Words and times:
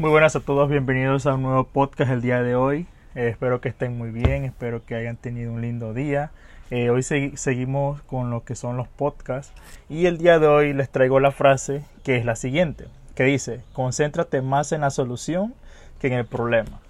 Muy 0.00 0.08
buenas 0.08 0.34
a 0.34 0.40
todos, 0.40 0.70
bienvenidos 0.70 1.26
a 1.26 1.34
un 1.34 1.42
nuevo 1.42 1.64
podcast 1.64 2.10
el 2.10 2.22
día 2.22 2.42
de 2.42 2.54
hoy. 2.54 2.86
Eh, 3.14 3.28
espero 3.28 3.60
que 3.60 3.68
estén 3.68 3.98
muy 3.98 4.10
bien, 4.10 4.46
espero 4.46 4.82
que 4.82 4.94
hayan 4.94 5.18
tenido 5.18 5.52
un 5.52 5.60
lindo 5.60 5.92
día. 5.92 6.30
Eh, 6.70 6.88
hoy 6.88 7.02
seguimos 7.02 8.00
con 8.04 8.30
lo 8.30 8.42
que 8.42 8.54
son 8.54 8.78
los 8.78 8.88
podcasts 8.88 9.52
y 9.90 10.06
el 10.06 10.16
día 10.16 10.38
de 10.38 10.46
hoy 10.46 10.72
les 10.72 10.88
traigo 10.88 11.20
la 11.20 11.32
frase 11.32 11.84
que 12.02 12.16
es 12.16 12.24
la 12.24 12.34
siguiente, 12.34 12.86
que 13.14 13.24
dice, 13.24 13.60
concéntrate 13.74 14.40
más 14.40 14.72
en 14.72 14.80
la 14.80 14.88
solución 14.88 15.52
que 16.00 16.06
en 16.06 16.14
el 16.14 16.24
problema. 16.24 16.80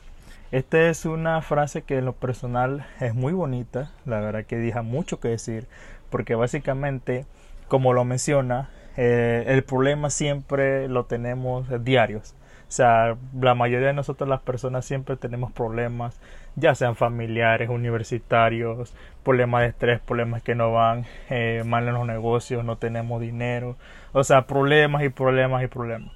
Esta 0.53 0.89
es 0.89 1.05
una 1.05 1.43
frase 1.43 1.83
que 1.83 1.99
en 1.99 2.05
lo 2.05 2.13
personal 2.13 2.87
es 3.01 3.17
muy 3.17 3.33
bonita, 3.33 3.91
la 4.07 4.21
verdad 4.21 4.45
que 4.45 4.57
deja 4.57 4.83
mucho 4.83 5.19
que 5.19 5.31
decir, 5.31 5.67
porque 6.11 6.37
básicamente, 6.37 7.27
como 7.67 7.93
lo 7.93 8.05
menciona, 8.05 8.71
eh, 8.97 9.47
el 9.49 9.65
problema 9.65 10.11
siempre 10.11 10.87
lo 10.87 11.07
tenemos 11.07 11.67
diarios. 11.85 12.37
O 12.71 12.73
sea, 12.73 13.17
la 13.35 13.57
mayoría 13.57 13.89
de 13.89 13.95
nosotros 13.95 14.29
las 14.29 14.43
personas 14.43 14.85
siempre 14.85 15.17
tenemos 15.17 15.51
problemas, 15.51 16.21
ya 16.55 16.77
sean 16.77 16.95
familiares, 16.95 17.69
universitarios, 17.69 18.95
problemas 19.25 19.63
de 19.63 19.69
estrés, 19.71 20.01
problemas 20.01 20.45
que 20.45 20.55
no 20.55 20.71
van 20.71 21.05
eh, 21.31 21.65
mal 21.67 21.89
en 21.89 21.95
los 21.95 22.07
negocios, 22.07 22.65
no 22.65 22.77
tenemos 22.77 23.21
dinero, 23.21 23.77
o 24.13 24.23
sea, 24.23 24.47
problemas 24.47 25.03
y 25.03 25.09
problemas 25.09 25.65
y 25.65 25.67
problemas. 25.67 26.13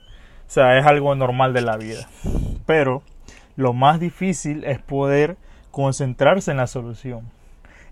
O 0.46 0.51
sea, 0.51 0.79
es 0.79 0.87
algo 0.87 1.16
normal 1.16 1.55
de 1.55 1.62
la 1.62 1.77
vida. 1.77 2.06
Pero 2.66 3.02
lo 3.57 3.73
más 3.73 3.98
difícil 3.98 4.62
es 4.62 4.79
poder 4.79 5.37
concentrarse 5.73 6.52
en 6.52 6.59
la 6.59 6.68
solución. 6.68 7.32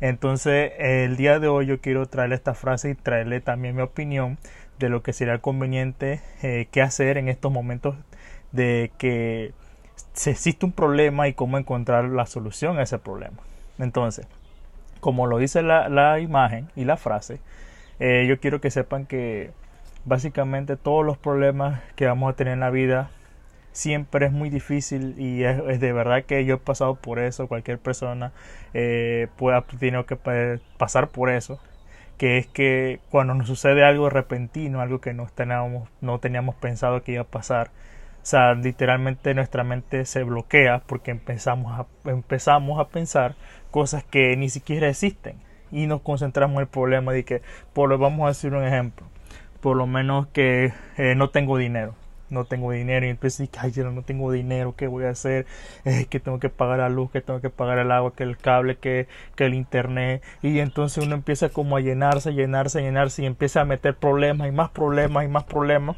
Entonces, 0.01 0.71
el 0.79 1.17
día 1.17 1.41
de 1.41 1.49
hoy 1.49 1.67
yo 1.67 1.81
quiero 1.81 2.07
traerle 2.07 2.37
esta 2.37 2.55
frase 2.55 2.91
y 2.91 2.95
traerle 2.95 3.41
también 3.41 3.75
mi 3.75 3.83
opinión 3.83 4.39
de 4.79 4.89
lo 4.89 5.03
que 5.03 5.13
sería 5.13 5.39
conveniente 5.39 6.21
eh, 6.45 6.69
qué 6.71 6.81
hacer 6.81 7.19
en 7.19 7.29
estos 7.29 7.51
momentos 7.51 7.97
de 8.53 8.93
que 8.99 9.53
existe 10.27 10.65
un 10.67 10.73
problema 10.73 11.29
y 11.29 11.35
cómo 11.35 11.59
encontrar 11.59 12.05
la 12.05 12.27
solución 12.27 12.79
a 12.79 12.83
ese 12.83 12.99
problema. 12.99 13.39
Entonces, 13.79 14.27
como 15.01 15.27
lo 15.27 15.39
dice 15.39 15.63
la, 15.63 16.21
imagen 16.21 16.69
y 16.77 16.85
la 16.85 16.97
frase, 16.97 17.41
eh, 17.99 18.27
yo 18.29 18.39
quiero 18.41 18.61
que 18.61 18.71
sepan 18.71 19.07
que 19.07 19.51
básicamente 20.05 20.77
todos 20.77 21.05
los 21.05 21.19
problemas 21.19 21.81
que 21.97 22.07
vamos 22.07 22.33
a 22.33 22.37
tener 22.37 22.55
en 22.55 22.61
la 22.61 22.71
vida 22.71 23.11
siempre 23.73 24.27
es 24.27 24.33
muy 24.33 24.51
difícil 24.51 25.15
y 25.19 25.45
es, 25.45 25.81
de 25.81 25.93
verdad 25.93 26.25
que 26.25 26.45
yo 26.45 26.57
he 26.57 26.59
pasado 26.59 26.95
por 26.95 27.19
eso, 27.19 27.49
cualquier 27.49 27.79
persona 27.79 28.33
eh, 28.75 29.29
pueda 29.37 29.63
tener 29.63 30.05
que 30.05 30.17
pasar 30.77 31.09
por 31.09 31.31
eso, 31.31 31.59
que 32.19 32.39
es 32.39 32.47
que 32.47 33.01
cuando 33.11 33.35
nos 33.35 33.47
sucede 33.47 33.85
algo 33.85 34.11
repentino, 34.11 34.81
algo 34.81 35.01
que 35.01 35.15
no 35.15 35.27
teníamos, 35.35 35.89
no 36.01 36.19
teníamos 36.21 36.55
pensado 36.57 37.03
que 37.03 37.13
iba 37.13 37.23
a 37.23 37.27
pasar, 37.27 37.71
o 38.23 38.25
sea, 38.25 38.55
literalmente 38.55 39.35
nuestra 39.35 39.65
mente 39.65 40.05
se 40.05 40.23
bloquea 40.23 40.83
porque 40.87 41.11
empezamos 41.11 41.79
a, 41.79 41.87
empezamos 42.09 42.79
a 42.79 42.89
pensar 42.89 43.35
cosas 43.73 44.05
que 44.05 44.37
ni 44.37 44.49
siquiera 44.49 44.89
existen 44.89 45.41
y 45.73 45.89
nos 45.89 46.03
concentramos 46.03 46.55
en 46.57 46.61
el 46.63 46.69
problema 46.69 47.13
de 47.13 47.25
que, 47.25 47.43
por 47.73 47.89
lo 47.89 47.99
vamos 47.99 48.27
a 48.27 48.29
decir 48.29 48.55
un 48.55 48.65
ejemplo, 48.65 49.07
por 49.61 49.77
lo 49.77 49.89
menos 49.89 50.29
que 50.29 50.73
eh, 50.99 51.15
no 51.17 51.31
tengo 51.31 51.59
dinero, 51.59 51.97
no 52.31 52.45
tengo 52.45 52.71
dinero 52.71 53.07
y 53.07 53.09
empiezo 53.09 53.43
a 53.59 53.67
decir, 53.67 53.85
no 53.87 54.03
tengo 54.03 54.31
dinero, 54.31 54.77
¿qué 54.77 54.87
voy 54.87 55.05
a 55.05 55.11
hacer? 55.11 55.47
Es 55.85 56.07
que 56.07 56.21
tengo 56.21 56.39
que 56.39 56.49
pagar 56.49 56.79
la 56.79 56.91
luz, 56.91 57.11
que 57.11 57.23
tengo 57.23 57.41
que 57.41 57.51
pagar 57.51 57.79
el 57.79 57.91
agua, 57.91 58.15
que 58.15 58.23
el 58.23 58.37
cable, 58.37 58.77
que, 58.77 59.09
que 59.35 59.47
el 59.47 59.55
internet 59.55 60.23
y 60.43 60.61
entonces 60.61 61.05
uno 61.05 61.17
empieza 61.17 61.49
como 61.49 61.77
a 61.77 61.81
llenarse, 61.81 62.33
llenarse, 62.35 62.83
llenarse 62.83 63.25
y 63.25 63.27
empieza 63.27 63.63
a 63.63 63.65
meter 63.65 63.97
problemas 63.97 64.47
y 64.47 64.53
más 64.53 64.71
problemas 64.71 65.25
y 65.25 65.29
más 65.29 65.43
problemas 65.43 65.97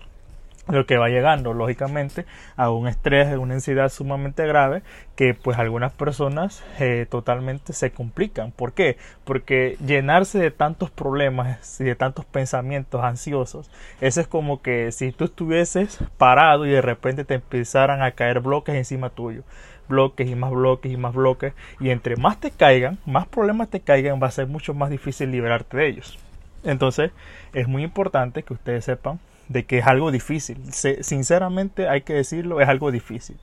lo 0.68 0.86
que 0.86 0.96
va 0.96 1.08
llegando 1.08 1.52
lógicamente 1.52 2.24
a 2.56 2.70
un 2.70 2.88
estrés, 2.88 3.32
a 3.32 3.38
una 3.38 3.54
ansiedad 3.54 3.88
sumamente 3.90 4.46
grave 4.46 4.82
que 5.16 5.34
pues 5.34 5.58
algunas 5.58 5.92
personas 5.92 6.62
eh, 6.80 7.06
totalmente 7.08 7.72
se 7.72 7.90
complican. 7.90 8.50
¿Por 8.50 8.72
qué? 8.72 8.96
Porque 9.24 9.76
llenarse 9.84 10.38
de 10.38 10.50
tantos 10.50 10.90
problemas 10.90 11.80
y 11.80 11.84
de 11.84 11.94
tantos 11.94 12.24
pensamientos 12.24 13.02
ansiosos, 13.02 13.70
eso 14.00 14.20
es 14.20 14.26
como 14.26 14.62
que 14.62 14.92
si 14.92 15.12
tú 15.12 15.24
estuvieses 15.24 15.98
parado 16.18 16.66
y 16.66 16.70
de 16.70 16.82
repente 16.82 17.24
te 17.24 17.34
empezaran 17.34 18.02
a 18.02 18.12
caer 18.12 18.40
bloques 18.40 18.74
encima 18.74 19.10
tuyo 19.10 19.42
bloques 19.86 20.28
y 20.28 20.34
más 20.34 20.50
bloques 20.50 20.90
y 20.90 20.96
más 20.96 21.14
bloques 21.14 21.52
y 21.78 21.90
entre 21.90 22.16
más 22.16 22.40
te 22.40 22.50
caigan, 22.50 22.98
más 23.04 23.26
problemas 23.26 23.68
te 23.68 23.80
caigan, 23.80 24.18
va 24.22 24.28
a 24.28 24.30
ser 24.30 24.46
mucho 24.46 24.72
más 24.72 24.88
difícil 24.88 25.30
liberarte 25.30 25.76
de 25.76 25.88
ellos. 25.88 26.18
Entonces 26.62 27.10
es 27.52 27.68
muy 27.68 27.82
importante 27.82 28.42
que 28.42 28.54
ustedes 28.54 28.86
sepan 28.86 29.20
de 29.48 29.64
que 29.64 29.78
es 29.78 29.86
algo 29.86 30.10
difícil. 30.10 30.58
sinceramente 30.72 31.88
hay 31.88 32.02
que 32.02 32.14
decirlo, 32.14 32.60
es 32.60 32.68
algo 32.68 32.90
difícil. 32.90 33.36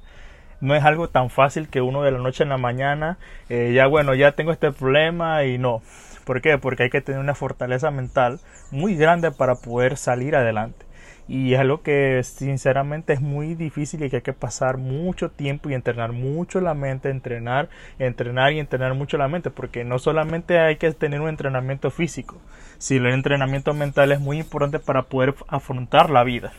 No 0.59 0.75
es 0.75 0.83
algo 0.83 1.09
tan 1.09 1.29
fácil 1.29 1.69
que 1.69 1.81
uno 1.81 2.03
de 2.03 2.11
la 2.11 2.19
noche 2.19 2.43
en 2.43 2.49
la 2.49 2.57
mañana, 2.57 3.17
eh, 3.49 3.71
ya 3.73 3.87
bueno, 3.87 4.13
ya 4.13 4.33
tengo 4.33 4.51
este 4.51 4.71
problema 4.71 5.43
y 5.43 5.57
no. 5.57 5.81
¿Por 6.23 6.41
qué? 6.41 6.57
Porque 6.59 6.83
hay 6.83 6.89
que 6.91 7.01
tener 7.01 7.19
una 7.19 7.33
fortaleza 7.33 7.89
mental 7.89 8.39
muy 8.69 8.95
grande 8.95 9.31
para 9.31 9.55
poder 9.55 9.97
salir 9.97 10.35
adelante 10.35 10.85
y 11.27 11.53
es 11.53 11.59
algo 11.59 11.81
que 11.81 12.21
sinceramente 12.23 13.13
es 13.13 13.21
muy 13.21 13.55
difícil 13.55 14.03
y 14.03 14.09
que 14.09 14.17
hay 14.17 14.21
que 14.21 14.33
pasar 14.33 14.77
mucho 14.77 15.29
tiempo 15.29 15.69
y 15.69 15.73
entrenar 15.73 16.11
mucho 16.11 16.61
la 16.61 16.73
mente, 16.73 17.09
entrenar, 17.09 17.69
entrenar 17.99 18.53
y 18.53 18.59
entrenar 18.59 18.93
mucho 18.93 19.17
la 19.17 19.27
mente, 19.27 19.49
porque 19.49 19.83
no 19.83 19.99
solamente 19.99 20.59
hay 20.59 20.77
que 20.77 20.91
tener 20.91 21.21
un 21.21 21.29
entrenamiento 21.29 21.91
físico, 21.91 22.37
sino 22.77 23.07
el 23.07 23.13
entrenamiento 23.13 23.73
mental 23.73 24.11
es 24.11 24.19
muy 24.19 24.39
importante 24.39 24.79
para 24.79 25.03
poder 25.03 25.35
afrontar 25.47 26.09
la 26.09 26.23
vida 26.23 26.51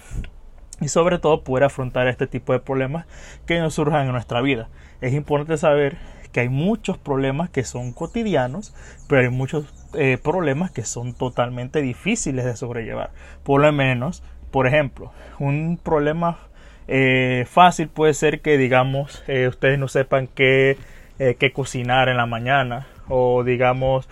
y 0.80 0.88
sobre 0.88 1.18
todo 1.18 1.44
poder 1.44 1.64
afrontar 1.64 2.08
este 2.08 2.26
tipo 2.26 2.52
de 2.52 2.58
problemas 2.58 3.06
que 3.46 3.60
nos 3.60 3.74
surjan 3.74 4.06
en 4.06 4.12
nuestra 4.12 4.40
vida. 4.40 4.68
Es 5.00 5.12
importante 5.14 5.56
saber 5.56 5.96
que 6.32 6.40
hay 6.40 6.48
muchos 6.48 6.98
problemas 6.98 7.50
que 7.50 7.62
son 7.62 7.92
cotidianos, 7.92 8.74
pero 9.06 9.22
hay 9.22 9.28
muchos 9.28 9.72
eh, 9.94 10.18
problemas 10.22 10.70
que 10.70 10.84
son 10.84 11.14
totalmente 11.14 11.82
difíciles 11.82 12.44
de 12.44 12.56
sobrellevar. 12.56 13.10
Por 13.44 13.60
lo 13.60 13.70
menos 13.72 14.22
por 14.52 14.68
ejemplo, 14.68 15.10
un 15.40 15.80
problema 15.82 16.38
eh, 16.86 17.46
fácil 17.48 17.88
puede 17.88 18.14
ser 18.14 18.40
que, 18.40 18.58
digamos, 18.58 19.24
eh, 19.26 19.48
ustedes 19.48 19.78
no 19.78 19.88
sepan 19.88 20.28
qué, 20.28 20.76
eh, 21.18 21.36
qué, 21.38 21.52
cocinar 21.52 22.08
en 22.08 22.18
la 22.18 22.26
mañana 22.26 22.86
o, 23.08 23.42
digamos, 23.44 24.08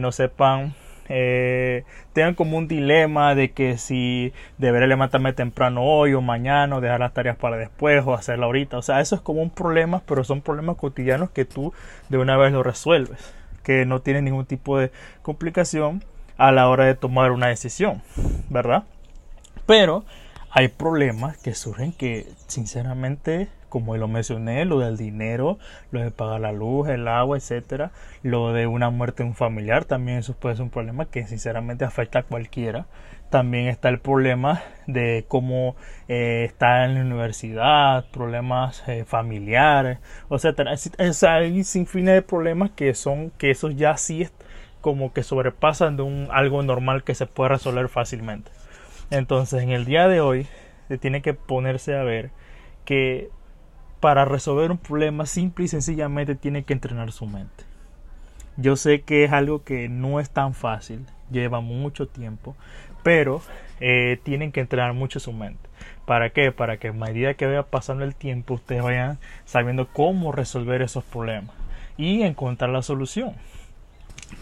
no 0.00 0.12
sepan, 0.12 0.74
tengan 1.06 2.34
como 2.34 2.56
un 2.56 2.68
dilema 2.68 3.34
de 3.34 3.50
que 3.52 3.76
si 3.78 4.32
deberé 4.58 4.86
levantarme 4.86 5.32
temprano 5.32 5.82
hoy 5.82 6.14
o 6.14 6.20
mañana 6.20 6.76
o 6.76 6.80
dejar 6.80 7.00
las 7.00 7.12
tareas 7.12 7.36
para 7.36 7.56
después 7.56 8.02
o 8.06 8.14
hacerla 8.14 8.46
ahorita. 8.46 8.78
O 8.78 8.82
sea, 8.82 9.00
eso 9.00 9.16
es 9.16 9.20
como 9.20 9.42
un 9.42 9.50
problema, 9.50 10.02
pero 10.06 10.24
son 10.24 10.40
problemas 10.40 10.76
cotidianos 10.76 11.30
que 11.30 11.44
tú 11.44 11.72
de 12.08 12.18
una 12.18 12.36
vez 12.36 12.52
lo 12.52 12.62
resuelves, 12.62 13.34
que 13.62 13.84
no 13.86 14.00
tienen 14.00 14.24
ningún 14.24 14.46
tipo 14.46 14.78
de 14.78 14.90
complicación 15.22 16.02
a 16.38 16.52
la 16.52 16.68
hora 16.68 16.84
de 16.84 16.94
tomar 16.94 17.32
una 17.32 17.48
decisión, 17.48 18.02
¿verdad? 18.48 18.84
Pero 19.66 20.04
hay 20.50 20.68
problemas 20.68 21.36
que 21.38 21.54
surgen 21.54 21.92
que 21.92 22.26
sinceramente 22.46 23.48
como 23.68 23.94
lo 23.96 24.08
mencioné, 24.08 24.64
lo 24.64 24.78
del 24.78 24.96
dinero, 24.96 25.58
lo 25.90 26.00
de 26.00 26.10
pagar 26.10 26.40
la 26.40 26.52
luz, 26.52 26.88
el 26.88 27.08
agua, 27.08 27.36
etcétera, 27.36 27.90
lo 28.22 28.54
de 28.54 28.66
una 28.66 28.88
muerte 28.88 29.22
de 29.22 29.28
un 29.28 29.34
familiar, 29.34 29.84
también 29.84 30.18
eso 30.18 30.34
puede 30.34 30.56
ser 30.56 30.62
un 30.62 30.70
problema 30.70 31.04
que 31.06 31.26
sinceramente 31.26 31.84
afecta 31.84 32.20
a 32.20 32.22
cualquiera. 32.22 32.86
También 33.28 33.66
está 33.66 33.90
el 33.90 33.98
problema 33.98 34.62
de 34.86 35.26
cómo 35.28 35.76
eh, 36.08 36.44
está 36.46 36.84
en 36.84 36.94
la 36.94 37.00
universidad, 37.02 38.06
problemas 38.12 38.82
eh, 38.86 39.04
familiares, 39.04 39.98
o 40.28 40.38
sea, 40.38 40.54
hay 41.34 41.64
sin 41.64 41.86
fin 41.86 42.06
de 42.06 42.22
problemas 42.22 42.70
que 42.70 42.94
son 42.94 43.30
que 43.30 43.50
esos 43.50 43.76
ya 43.76 43.96
sí 43.96 44.26
como 44.80 45.12
que 45.12 45.22
sobrepasan 45.22 45.96
de 45.96 46.04
un 46.04 46.28
algo 46.30 46.62
normal 46.62 47.02
que 47.02 47.14
se 47.14 47.26
puede 47.26 47.50
resolver 47.50 47.88
fácilmente. 47.88 48.55
Entonces, 49.10 49.62
en 49.62 49.70
el 49.70 49.84
día 49.84 50.08
de 50.08 50.20
hoy, 50.20 50.46
se 50.88 50.98
tiene 50.98 51.22
que 51.22 51.34
ponerse 51.34 51.96
a 51.96 52.02
ver 52.02 52.30
que 52.84 53.30
para 54.00 54.24
resolver 54.24 54.70
un 54.70 54.78
problema 54.78 55.26
simple 55.26 55.64
y 55.64 55.68
sencillamente 55.68 56.34
tiene 56.34 56.64
que 56.64 56.72
entrenar 56.72 57.12
su 57.12 57.26
mente. 57.26 57.64
Yo 58.56 58.76
sé 58.76 59.02
que 59.02 59.24
es 59.24 59.32
algo 59.32 59.64
que 59.64 59.88
no 59.88 60.18
es 60.20 60.30
tan 60.30 60.54
fácil, 60.54 61.06
lleva 61.30 61.60
mucho 61.60 62.08
tiempo, 62.08 62.56
pero 63.02 63.42
eh, 63.80 64.18
tienen 64.22 64.52
que 64.52 64.60
entrenar 64.60 64.92
mucho 64.94 65.20
su 65.20 65.32
mente. 65.32 65.68
¿Para 66.06 66.30
qué? 66.30 66.52
Para 66.52 66.78
que 66.78 66.88
a 66.88 66.92
medida 66.92 67.34
que 67.34 67.46
vaya 67.46 67.64
pasando 67.64 68.04
el 68.04 68.14
tiempo 68.14 68.54
ustedes 68.54 68.82
vayan 68.82 69.18
sabiendo 69.44 69.88
cómo 69.88 70.32
resolver 70.32 70.82
esos 70.82 71.04
problemas 71.04 71.54
y 71.96 72.22
encontrar 72.22 72.70
la 72.70 72.82
solución. 72.82 73.34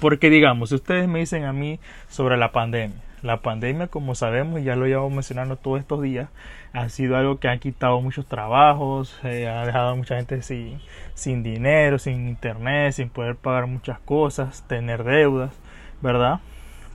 Porque 0.01 0.31
digamos, 0.31 0.71
si 0.71 0.77
ustedes 0.77 1.09
me 1.09 1.21
dicen 1.21 1.45
a 1.45 1.53
mí 1.53 1.81
sobre 2.09 2.37
la 2.37 2.53
pandemia, 2.53 3.04
la 3.25 3.39
pandemia, 3.41 3.89
como 3.89 4.15
sabemos, 4.15 4.61
y 4.61 4.65
ya 4.65 4.77
lo 4.77 4.87
llevamos 4.87 5.13
mencionando 5.13 5.57
todos 5.57 5.81
estos 5.81 6.03
días, 6.03 6.29
ha 6.73 6.89
sido 6.91 7.17
algo 7.17 7.39
que 7.41 7.49
ha 7.49 7.59
quitado 7.59 8.01
muchos 8.01 8.27
trabajos, 8.27 9.19
eh, 9.25 9.49
ha 9.49 9.65
dejado 9.67 9.91
a 9.91 9.95
mucha 9.95 10.17
gente 10.17 10.43
sin, 10.43 11.43
dinero, 11.43 11.99
sin 11.99 12.29
internet, 12.29 12.93
sin 12.93 13.09
poder 13.09 13.37
pagar 13.37 13.67
muchas 13.67 13.99
cosas, 14.01 14.67
tener 14.69 15.05
deudas, 15.05 15.59
¿verdad? 16.03 16.41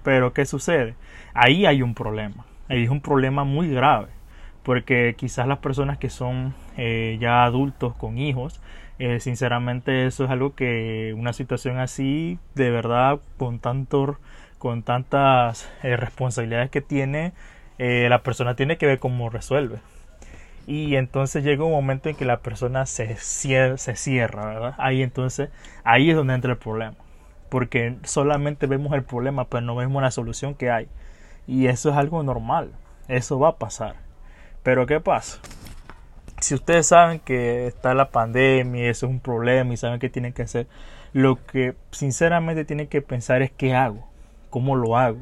Pero 0.04 0.34
¿qué 0.34 0.46
sucede? 0.46 0.96
Ahí 1.34 1.66
hay 1.66 1.82
un 1.82 1.96
problema, 1.96 2.46
ahí 2.70 2.84
es 2.84 2.90
un 2.90 3.02
problema 3.02 3.44
muy 3.44 3.70
grave. 3.70 4.08
porque 4.64 5.16
quizás 5.18 5.48
las 5.48 5.60
personas 5.60 5.98
que 5.98 6.10
son 6.10 6.54
eh, 6.78 7.18
ya 7.20 7.44
adultos 7.46 7.96
con 7.96 8.18
hijos, 8.20 8.62
eh, 9.00 9.20
sinceramente 9.20 10.06
eso 10.06 10.26
es 10.26 10.30
algo 10.30 10.56
que 10.56 11.16
una 11.18 11.34
situación 11.34 11.80
así, 11.80 12.38
de 12.56 12.70
verdad, 12.70 13.20
con 13.38 13.60
tanto, 13.60 14.20
con 14.60 14.84
tantas 14.84 15.68
eh, 15.82 15.98
responsabilidades 15.98 16.70
que 16.70 16.82
tiene, 16.82 17.34
la 17.80 18.24
persona 18.24 18.56
tiene 18.56 18.78
que 18.78 18.86
ver 18.86 19.00
cómo 19.00 19.30
resuelve. 19.30 19.80
Y 20.70 20.98
entonces 20.98 21.44
llega 21.44 21.64
un 21.64 21.72
momento 21.72 22.10
en 22.10 22.16
que 22.16 22.26
la 22.26 22.42
persona 22.42 22.86
se 22.86 23.16
cierra, 23.16 23.78
se 23.78 23.96
cierra 23.96 24.46
¿verdad? 24.46 24.76
Ahí 24.78 25.02
entonces, 25.02 25.50
ahí 25.84 26.12
es 26.12 26.16
donde 26.16 26.36
entra 26.36 26.52
el 26.52 26.60
problema. 26.60 26.94
Porque 27.50 27.98
solamente 28.04 28.68
vemos 28.68 28.94
el 28.94 29.02
problema, 29.04 29.46
pero 29.46 29.62
no 29.62 29.76
vemos 29.76 30.04
la 30.04 30.12
solución 30.12 30.54
que 30.54 30.70
hay. 30.70 30.88
Y 31.48 31.66
eso 31.66 31.90
es 31.90 31.96
algo 31.96 32.22
normal. 32.22 32.72
Eso 33.08 33.40
va 33.40 33.50
a 33.50 33.58
pasar. 33.58 33.96
Pero 34.62 34.86
¿qué 34.86 35.00
pasa? 35.00 35.40
Si 36.40 36.54
ustedes 36.54 36.86
saben 36.86 37.20
que 37.20 37.66
está 37.66 37.96
la 37.96 38.12
pandemia, 38.12 38.92
eso 38.92 39.08
es 39.08 39.12
un 39.12 39.20
problema 39.20 39.74
y 39.74 39.78
saben 39.78 40.00
que 40.00 40.10
tienen 40.10 40.34
que 40.34 40.44
hacer, 40.44 40.68
lo 41.14 41.44
que 41.48 41.74
sinceramente 41.90 42.64
tienen 42.66 42.86
que 42.86 43.02
pensar 43.02 43.42
es 43.42 43.50
qué 43.52 43.74
hago, 43.74 44.08
cómo 44.50 44.76
lo 44.76 44.98
hago, 44.98 45.20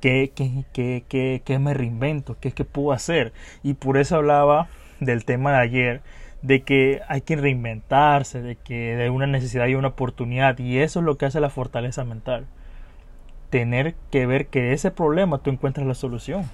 qué, 0.00 0.32
qué, 0.34 0.64
qué, 1.08 1.42
qué, 1.44 1.58
me 1.58 1.74
reinvento, 1.74 2.36
qué, 2.40 2.52
qué 2.52 2.64
puedo 2.64 2.92
hacer. 2.92 3.32
Y 3.62 3.74
por 3.74 3.96
eso 3.98 4.16
hablaba 4.16 4.68
del 5.00 5.24
tema 5.24 5.52
de 5.52 5.58
ayer, 5.58 6.02
de 6.42 6.62
que 6.62 7.02
hay 7.08 7.22
que 7.22 7.36
reinventarse, 7.36 8.42
de 8.42 8.56
que 8.56 8.96
de 8.96 9.10
una 9.10 9.26
necesidad 9.26 9.66
y 9.66 9.74
una 9.74 9.88
oportunidad. 9.88 10.58
Y 10.58 10.78
eso 10.78 11.00
es 11.00 11.04
lo 11.04 11.16
que 11.16 11.26
hace 11.26 11.40
la 11.40 11.50
fortaleza 11.50 12.04
mental. 12.04 12.46
Tener 13.50 13.94
que 14.10 14.26
ver 14.26 14.46
que 14.48 14.72
ese 14.72 14.90
problema 14.90 15.38
tú 15.38 15.50
encuentras 15.50 15.86
la 15.86 15.94
solución. 15.94 16.44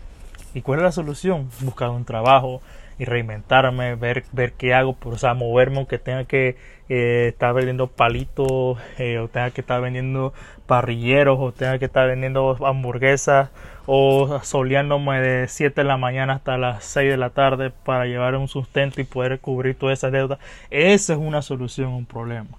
¿Y 0.54 0.60
cuál 0.62 0.80
es 0.80 0.84
la 0.84 0.92
solución? 0.92 1.48
Buscar 1.62 1.90
un 1.90 2.04
trabajo 2.04 2.60
y 3.02 3.04
reinventarme, 3.04 3.96
ver, 3.96 4.24
ver 4.30 4.52
qué 4.52 4.74
hago, 4.74 4.94
por, 4.94 5.14
o 5.14 5.18
sea, 5.18 5.34
moverme 5.34 5.78
aunque 5.78 5.98
tenga 5.98 6.24
que 6.24 6.56
eh, 6.88 7.26
estar 7.28 7.52
vendiendo 7.52 7.88
palitos, 7.88 8.78
eh, 8.96 9.18
o 9.18 9.26
tenga 9.26 9.50
que 9.50 9.60
estar 9.60 9.80
vendiendo 9.80 10.32
parrilleros, 10.66 11.36
o 11.40 11.50
tenga 11.50 11.80
que 11.80 11.86
estar 11.86 12.06
vendiendo 12.06 12.56
hamburguesas, 12.64 13.50
o 13.86 14.38
soleándome 14.44 15.20
de 15.20 15.48
7 15.48 15.80
de 15.80 15.84
la 15.84 15.96
mañana 15.96 16.34
hasta 16.34 16.56
las 16.58 16.84
6 16.84 17.10
de 17.10 17.16
la 17.16 17.30
tarde 17.30 17.70
para 17.70 18.06
llevar 18.06 18.36
un 18.36 18.46
sustento 18.46 19.00
y 19.00 19.04
poder 19.04 19.40
cubrir 19.40 19.76
toda 19.76 19.92
esa 19.92 20.10
deuda. 20.10 20.38
Esa 20.70 21.14
es 21.14 21.18
una 21.18 21.42
solución 21.42 21.88
a 21.88 21.96
un 21.96 22.06
problema. 22.06 22.50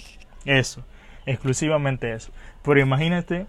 Eso, 0.44 0.84
exclusivamente 1.26 2.12
eso. 2.12 2.34
Pero 2.64 2.82
imagínate 2.82 3.46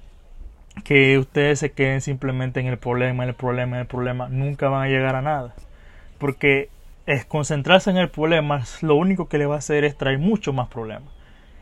que 0.84 1.18
ustedes 1.18 1.58
se 1.58 1.72
queden 1.72 2.00
simplemente 2.00 2.60
en 2.60 2.66
el 2.68 2.78
problema, 2.78 3.24
el 3.24 3.34
problema, 3.34 3.80
el 3.80 3.86
problema, 3.86 4.28
nunca 4.28 4.68
van 4.68 4.84
a 4.84 4.88
llegar 4.88 5.16
a 5.16 5.22
nada. 5.22 5.54
Porque 6.18 6.68
es 7.06 7.24
concentrarse 7.24 7.90
en 7.90 7.96
el 7.96 8.10
problema, 8.10 8.62
lo 8.80 8.94
único 8.94 9.28
que 9.28 9.38
le 9.38 9.46
va 9.46 9.56
a 9.56 9.58
hacer 9.58 9.84
es 9.84 9.96
traer 9.96 10.18
mucho 10.18 10.52
más 10.52 10.68
problemas. 10.68 11.12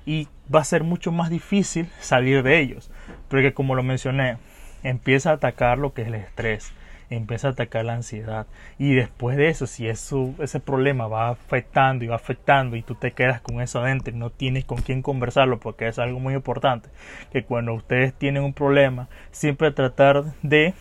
Y 0.05 0.29
va 0.53 0.61
a 0.61 0.65
ser 0.65 0.83
mucho 0.85 1.13
más 1.13 1.31
difícil 1.31 1.89
salir 2.01 2.43
de 2.43 2.61
ellos. 2.61 2.91
Porque 3.29 3.55
como 3.55 3.75
lo 3.75 3.83
mencioné, 3.83 4.39
empieza 4.83 5.31
a 5.31 5.35
atacar 5.35 5.79
lo 5.79 5.95
que 5.95 6.03
es 6.03 6.09
el 6.09 6.17
estrés, 6.17 6.73
empieza 7.11 7.49
a 7.49 7.51
atacar 7.53 7.85
la 7.85 7.95
ansiedad. 7.95 8.47
Y 8.79 8.95
después 8.95 9.37
de 9.37 9.49
eso, 9.49 9.67
si 9.67 9.89
eso, 9.89 10.35
ese 10.41 10.61
problema 10.61 11.07
va 11.07 11.29
afectando 11.29 12.05
y 12.05 12.09
va 12.09 12.17
afectando 12.17 12.77
y 12.77 12.83
tú 12.83 12.95
te 12.95 13.13
quedas 13.13 13.41
con 13.41 13.61
eso 13.61 13.81
adentro 13.81 14.15
y 14.15 14.19
no 14.19 14.31
tienes 14.31 14.65
con 14.65 14.79
quién 14.79 15.03
conversarlo, 15.03 15.61
porque 15.61 15.89
es 15.89 15.99
algo 15.99 16.19
muy 16.21 16.35
importante, 16.35 16.89
que 17.31 17.45
cuando 17.45 17.75
ustedes 17.75 18.15
tienen 18.15 18.43
un 18.43 18.55
problema, 18.55 19.09
siempre 19.31 19.71
tratar 19.71 20.25
de 20.43 20.75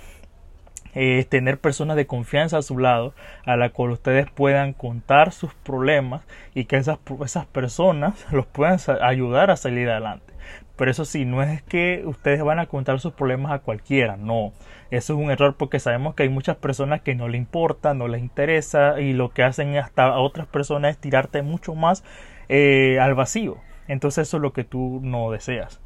eh, 0.94 1.26
tener 1.30 1.60
personas 1.60 1.96
de 1.96 2.08
confianza 2.08 2.58
a 2.58 2.62
su 2.62 2.78
lado 2.78 3.14
a 3.46 3.56
la 3.56 3.70
cual 3.70 3.92
ustedes 3.92 4.30
puedan 4.30 4.74
contar 4.74 5.32
sus 5.32 5.54
problemas 5.54 6.24
y 6.54 6.66
que 6.66 6.78
esas, 6.78 7.00
esas 7.24 7.46
personas 7.46 8.26
los 8.32 8.46
puedan 8.46 8.80
ayudar 9.02 9.52
a 9.52 9.58
salir 9.58 9.90
adelante. 9.90 10.34
Pero 10.76 10.92
eso 10.92 11.06
sí, 11.06 11.26
no 11.26 11.44
es 11.44 11.62
que 11.62 12.02
ustedes 12.06 12.44
van 12.44 12.60
a 12.60 12.66
contar 12.66 13.00
sus 13.00 13.14
problemas 13.14 13.52
a 13.52 13.60
cualquiera, 13.60 14.18
no. 14.18 14.52
Eso 14.90 15.14
es 15.14 15.20
un 15.20 15.30
error 15.32 15.56
porque 15.56 15.80
sabemos 15.80 16.16
que 16.16 16.24
hay 16.24 16.30
muchas 16.30 16.58
personas 16.58 17.02
que 17.02 17.16
no 17.16 17.28
le 17.28 17.38
importa, 17.38 17.94
no 17.94 18.08
les 18.08 18.22
interesa 18.22 19.00
y 19.00 19.14
lo 19.14 19.30
que 19.30 19.44
hacen 19.44 19.78
hasta 19.78 20.06
a 20.06 20.20
otras 20.20 20.48
personas 20.48 20.92
es 20.92 20.98
tirarte 20.98 21.44
mucho 21.44 21.76
más 21.76 22.04
eh, 22.50 23.00
al 23.00 23.14
vacío. 23.14 23.58
Entonces 23.88 24.28
eso 24.28 24.38
es 24.38 24.44
lo 24.44 24.54
que 24.54 24.64
tú 24.64 25.00
no 25.04 25.32
deseas. 25.32 25.82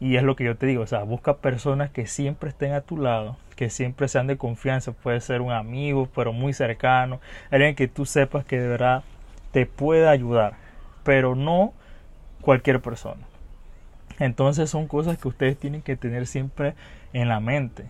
Y 0.00 0.16
es 0.16 0.22
lo 0.22 0.36
que 0.36 0.44
yo 0.44 0.56
te 0.56 0.66
digo, 0.66 0.82
o 0.82 0.86
sea, 0.86 1.02
busca 1.02 1.38
personas 1.38 1.90
que 1.90 2.06
siempre 2.06 2.50
estén 2.50 2.72
a 2.72 2.82
tu 2.82 2.96
lado, 2.96 3.36
que 3.56 3.68
siempre 3.68 4.06
sean 4.06 4.28
de 4.28 4.36
confianza, 4.36 4.92
puede 4.92 5.20
ser 5.20 5.40
un 5.40 5.50
amigo, 5.50 6.08
pero 6.14 6.32
muy 6.32 6.52
cercano, 6.52 7.20
alguien 7.50 7.74
que 7.74 7.88
tú 7.88 8.06
sepas 8.06 8.44
que 8.44 8.60
de 8.60 8.68
verdad 8.68 9.02
te 9.50 9.66
pueda 9.66 10.10
ayudar, 10.10 10.54
pero 11.02 11.34
no 11.34 11.72
cualquier 12.40 12.80
persona. 12.80 13.26
Entonces 14.20 14.70
son 14.70 14.86
cosas 14.86 15.18
que 15.18 15.28
ustedes 15.28 15.58
tienen 15.58 15.82
que 15.82 15.96
tener 15.96 16.26
siempre 16.26 16.74
en 17.12 17.28
la 17.28 17.40
mente. 17.40 17.84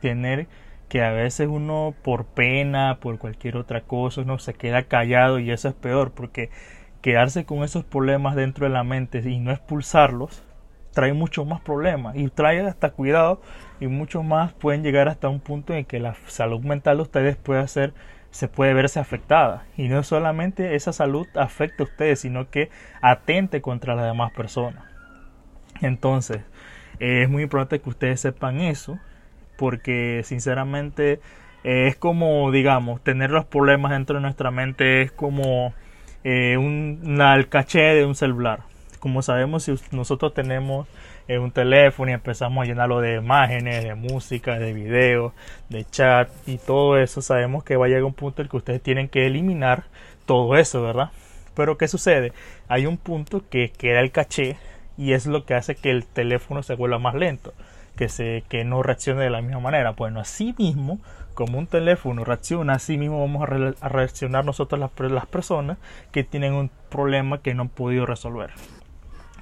Tener 0.00 0.46
que 0.88 1.02
a 1.02 1.10
veces 1.10 1.48
uno 1.48 1.94
por 2.02 2.24
pena, 2.24 2.98
por 3.00 3.18
cualquier 3.18 3.56
otra 3.56 3.80
cosa, 3.80 4.22
uno 4.22 4.38
se 4.38 4.54
queda 4.54 4.84
callado 4.84 5.38
y 5.38 5.50
eso 5.50 5.68
es 5.68 5.74
peor 5.74 6.12
porque 6.12 6.50
quedarse 7.02 7.44
con 7.44 7.64
esos 7.64 7.84
problemas 7.84 8.36
dentro 8.36 8.66
de 8.66 8.72
la 8.72 8.84
mente 8.84 9.18
y 9.18 9.38
no 9.38 9.52
expulsarlos 9.52 10.42
trae 10.96 11.12
mucho 11.12 11.44
más 11.44 11.60
problemas 11.60 12.16
y 12.16 12.26
trae 12.28 12.60
hasta 12.66 12.90
cuidado 12.90 13.40
y 13.78 13.86
mucho 13.86 14.24
más 14.24 14.52
pueden 14.54 14.82
llegar 14.82 15.06
hasta 15.06 15.28
un 15.28 15.38
punto 15.38 15.74
en 15.74 15.84
que 15.84 16.00
la 16.00 16.16
salud 16.26 16.62
mental 16.62 16.96
de 16.96 17.02
ustedes 17.04 17.36
puede 17.36 17.68
ser 17.68 17.94
se 18.30 18.48
puede 18.48 18.74
verse 18.74 18.98
afectada 18.98 19.66
y 19.76 19.88
no 19.88 20.02
solamente 20.02 20.74
esa 20.74 20.92
salud 20.92 21.28
afecta 21.36 21.84
a 21.84 21.86
ustedes 21.86 22.20
sino 22.20 22.50
que 22.50 22.70
atente 23.00 23.60
contra 23.60 23.94
las 23.94 24.06
demás 24.06 24.32
personas 24.32 24.96
entonces, 25.82 26.38
eh, 27.00 27.22
es 27.22 27.28
muy 27.28 27.42
importante 27.42 27.80
que 27.80 27.88
ustedes 27.88 28.20
sepan 28.20 28.60
eso, 28.60 28.98
porque 29.56 30.22
sinceramente 30.24 31.20
eh, 31.64 31.88
es 31.88 31.96
como, 31.96 32.50
digamos, 32.50 33.02
tener 33.02 33.30
los 33.30 33.44
problemas 33.44 33.92
dentro 33.92 34.16
de 34.16 34.22
nuestra 34.22 34.50
mente 34.50 35.02
es 35.02 35.12
como 35.12 35.74
eh, 36.24 36.56
un, 36.58 37.20
el 37.20 37.48
caché 37.48 37.80
de 37.80 38.04
un 38.04 38.14
celular. 38.14 38.60
Como 38.98 39.22
sabemos, 39.22 39.64
si 39.64 39.74
nosotros 39.92 40.34
tenemos 40.34 40.86
un 41.28 41.50
teléfono 41.50 42.10
y 42.10 42.14
empezamos 42.14 42.62
a 42.62 42.66
llenarlo 42.66 43.00
de 43.00 43.16
imágenes, 43.16 43.84
de 43.84 43.94
música, 43.94 44.58
de 44.58 44.72
videos, 44.72 45.32
de 45.68 45.84
chat 45.84 46.28
y 46.46 46.58
todo 46.58 46.98
eso, 46.98 47.20
sabemos 47.20 47.64
que 47.64 47.76
va 47.76 47.86
a 47.86 47.88
llegar 47.88 48.04
un 48.04 48.14
punto 48.14 48.42
en 48.42 48.48
que 48.48 48.56
ustedes 48.56 48.82
tienen 48.82 49.08
que 49.08 49.26
eliminar 49.26 49.84
todo 50.24 50.56
eso, 50.56 50.82
¿verdad? 50.82 51.10
Pero 51.54 51.78
¿qué 51.78 51.88
sucede? 51.88 52.32
Hay 52.68 52.86
un 52.86 52.98
punto 52.98 53.42
que 53.48 53.70
queda 53.70 54.00
el 54.00 54.12
caché 54.12 54.56
y 54.98 55.12
es 55.12 55.26
lo 55.26 55.44
que 55.44 55.54
hace 55.54 55.74
que 55.74 55.90
el 55.90 56.04
teléfono 56.04 56.62
se 56.62 56.74
vuelva 56.74 56.98
más 56.98 57.14
lento, 57.14 57.54
que, 57.96 58.08
se, 58.08 58.44
que 58.48 58.64
no 58.64 58.82
reaccione 58.82 59.22
de 59.22 59.30
la 59.30 59.42
misma 59.42 59.60
manera. 59.60 59.92
Bueno, 59.92 60.20
así 60.20 60.54
mismo, 60.58 61.00
como 61.34 61.58
un 61.58 61.66
teléfono 61.66 62.24
reacciona, 62.24 62.74
así 62.74 62.98
mismo 62.98 63.20
vamos 63.20 63.42
a, 63.80 63.88
reaccionar 63.88 64.44
nosotros 64.44 64.78
las, 64.78 64.90
las 65.10 65.26
personas 65.26 65.78
que 66.12 66.24
tienen 66.24 66.52
un 66.52 66.70
problema 66.90 67.40
que 67.40 67.54
no 67.54 67.62
han 67.62 67.68
podido 67.68 68.06
resolver. 68.06 68.50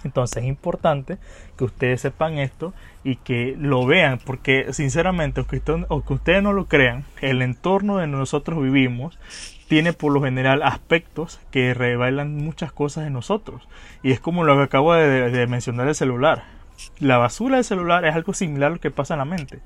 Entonces 0.05 0.43
es 0.43 0.49
importante 0.49 1.19
que 1.57 1.65
ustedes 1.65 2.01
sepan 2.01 2.39
esto 2.39 2.75
y 3.03 3.17
que 3.17 3.57
lo 3.59 3.87
vean, 3.87 4.19
porque 4.25 4.73
sinceramente, 4.73 5.45
aunque 5.89 6.13
ustedes 6.13 6.43
no 6.43 6.53
lo 6.53 6.67
crean, 6.67 7.05
el 7.21 7.43
entorno 7.43 7.95
donde 7.95 8.17
nosotros 8.17 8.63
vivimos 8.63 9.19
tiene 9.69 9.93
por 9.93 10.13
lo 10.13 10.23
general 10.23 10.63
aspectos 10.63 11.41
que 11.51 11.75
revelan 11.75 12.37
muchas 12.37 12.73
cosas 12.73 13.05
de 13.05 13.11
nosotros. 13.11 13.67
Y 14.03 14.13
es 14.13 14.21
como 14.21 14.45
lo 14.45 14.57
que 14.57 14.63
acabo 14.63 14.95
de, 14.95 15.47
mencionar 15.47 15.89
el 15.89 15.95
celular. 15.95 16.45
La 16.99 17.19
basura 17.19 17.57
del 17.57 17.65
celular 17.65 18.05
es 18.05 18.15
algo 18.15 18.35
similar 18.35 18.71
a 18.71 18.75
lo 18.75 18.81
que 18.81 18.91
pasa 18.91 19.15
en 19.15 19.19
la 19.19 19.25
mente. 19.25 19.61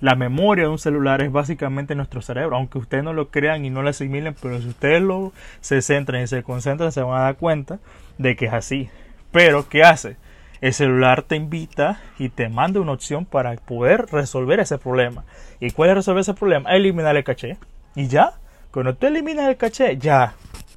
La 0.00 0.16
memoria 0.16 0.64
de 0.64 0.70
un 0.70 0.78
celular 0.78 1.22
es 1.22 1.30
básicamente 1.30 1.94
nuestro 1.94 2.20
cerebro, 2.20 2.56
aunque 2.56 2.78
ustedes 2.78 3.04
no 3.04 3.12
lo 3.12 3.28
crean 3.28 3.64
y 3.64 3.70
no 3.70 3.82
lo 3.82 3.90
asimilen, 3.90 4.34
pero 4.40 4.60
si 4.60 4.68
ustedes 4.68 5.00
lo 5.00 5.32
se 5.60 5.80
centran 5.82 6.22
y 6.22 6.26
se 6.26 6.42
concentran 6.42 6.92
se 6.92 7.02
van 7.02 7.20
a 7.20 7.24
dar 7.24 7.36
cuenta 7.36 7.78
de 8.18 8.36
que 8.36 8.46
es 8.46 8.52
así. 8.52 8.90
Pero 9.34 9.68
¿qué 9.68 9.82
hace? 9.82 10.16
El 10.60 10.72
celular 10.72 11.24
te 11.24 11.34
invita 11.34 12.00
y 12.20 12.28
te 12.28 12.48
manda 12.48 12.78
una 12.78 12.92
opción 12.92 13.24
para 13.24 13.52
poder 13.56 14.06
resolver 14.12 14.60
ese 14.60 14.78
problema. 14.78 15.24
¿Y 15.58 15.72
cuál 15.72 15.90
es 15.90 15.96
resolver 15.96 16.20
ese 16.20 16.34
problema? 16.34 16.70
Eliminar 16.70 17.16
el 17.16 17.24
caché. 17.24 17.56
Y 17.96 18.06
ya, 18.06 18.34
cuando 18.70 18.94
tú 18.94 19.08
eliminas 19.08 19.48
el 19.48 19.56
caché, 19.56 19.96
ya 19.96 20.34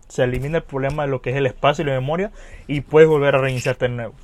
se 0.07 0.23
elimina 0.23 0.57
el 0.57 0.63
problema 0.63 1.03
de 1.03 1.09
lo 1.09 1.21
que 1.21 1.29
es 1.29 1.35
el 1.35 1.45
espacio 1.45 1.83
y 1.83 1.85
la 1.87 1.93
memoria 1.93 2.31
y 2.65 2.81
puedes 2.81 3.07
volver 3.07 3.35
a 3.35 3.41
reiniciarte 3.41 3.89
de 3.89 3.93
nuevo. 3.93 4.15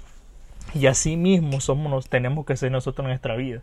Y 0.73 0.87
así 0.87 1.15
mismo 1.15 1.61
somos, 1.61 2.09
tenemos 2.09 2.43
que 2.47 2.57
ser 2.57 2.71
nosotros 2.71 3.05
en 3.05 3.09
nuestra 3.09 3.35
vida. 3.35 3.61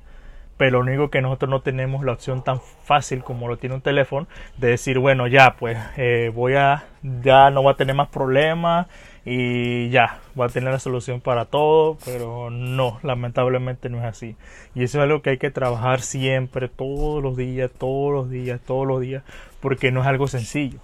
pero 0.57 0.73
lo 0.73 0.81
único 0.81 1.11
que 1.11 1.23
nosotros 1.23 1.51
no 1.51 1.63
tenemos 1.63 2.05
la 2.05 2.13
opción 2.13 2.45
tan 2.45 2.61
fácil 2.85 3.25
como 3.25 3.49
lo 3.49 3.57
tiene 3.57 3.75
un 3.75 3.81
teléfono 3.81 4.29
de 4.59 4.69
decir 4.69 4.99
bueno 4.99 5.27
ya 5.27 5.57
pues 5.59 5.79
eh, 5.97 6.31
voy 6.35 6.55
a 6.55 6.85
ya 7.23 7.51
no 7.51 7.65
va 7.65 7.73
a 7.73 7.77
tener 7.77 7.97
más 7.97 8.09
problemas 8.09 8.87
y 9.25 9.91
ya 9.91 10.21
va 10.39 10.47
a 10.47 10.49
tener 10.49 10.73
la 10.73 10.79
solución 10.79 11.21
para 11.21 11.45
todo 11.45 11.99
pero 12.05 12.51
no 12.51 12.99
lamentablemente 13.03 13.89
no 13.89 13.99
es 13.99 14.05
así. 14.05 14.37
Y 14.75 14.85
eso 14.85 14.99
es 14.99 15.05
algo 15.05 15.23
que 15.23 15.31
hay 15.31 15.39
que 15.39 15.51
trabajar 15.51 16.01
siempre 16.01 16.69
todos 16.69 17.23
los 17.23 17.37
días 17.37 17.71
todos 17.71 18.13
los 18.13 18.31
días 18.31 18.61
todos 18.67 18.87
los 18.87 19.01
días 19.01 19.23
porque 19.61 19.93
no 19.93 20.01
es 20.01 20.07
algo 20.07 20.27
sencillo. 20.27 20.79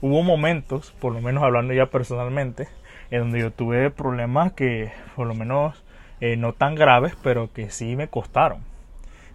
Hubo 0.00 0.22
momentos 0.22 0.92
por 1.00 1.12
lo 1.12 1.20
menos 1.20 1.42
hablando 1.42 1.72
ya 1.72 1.86
personalmente 1.86 2.68
en 3.10 3.20
donde 3.20 3.40
yo 3.40 3.50
tuve 3.50 3.90
problemas 3.90 4.52
que 4.52 4.92
por 5.14 5.26
lo 5.26 5.34
menos 5.34 5.82
eh, 6.20 6.36
no 6.36 6.52
tan 6.52 6.74
graves 6.74 7.14
pero 7.22 7.52
que 7.52 7.70
sí 7.70 7.96
me 7.96 8.08
costaron. 8.08 8.60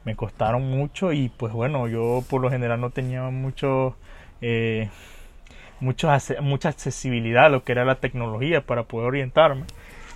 Me 0.03 0.15
costaron 0.15 0.63
mucho 0.69 1.13
y 1.13 1.29
pues 1.29 1.53
bueno, 1.53 1.87
yo 1.87 2.23
por 2.29 2.41
lo 2.41 2.49
general 2.49 2.81
no 2.81 2.89
tenía 2.89 3.21
mucho, 3.29 3.95
eh, 4.41 4.89
mucho 5.81 6.09
mucha 6.41 6.69
accesibilidad 6.69 7.45
a 7.47 7.49
lo 7.49 7.63
que 7.63 7.73
era 7.73 7.85
la 7.85 7.95
tecnología 7.95 8.61
para 8.65 8.83
poder 8.83 9.07
orientarme. 9.07 9.65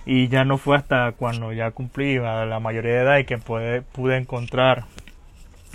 Y 0.06 0.28
ya 0.28 0.44
no 0.44 0.56
fue 0.58 0.76
hasta 0.76 1.12
cuando 1.12 1.52
ya 1.52 1.70
cumplí 1.72 2.16
la 2.18 2.60
mayoría 2.60 2.92
de 2.92 3.00
edad 3.02 3.18
y 3.18 3.24
que 3.24 3.38
pude, 3.38 3.82
pude 3.82 4.16
encontrar 4.16 4.84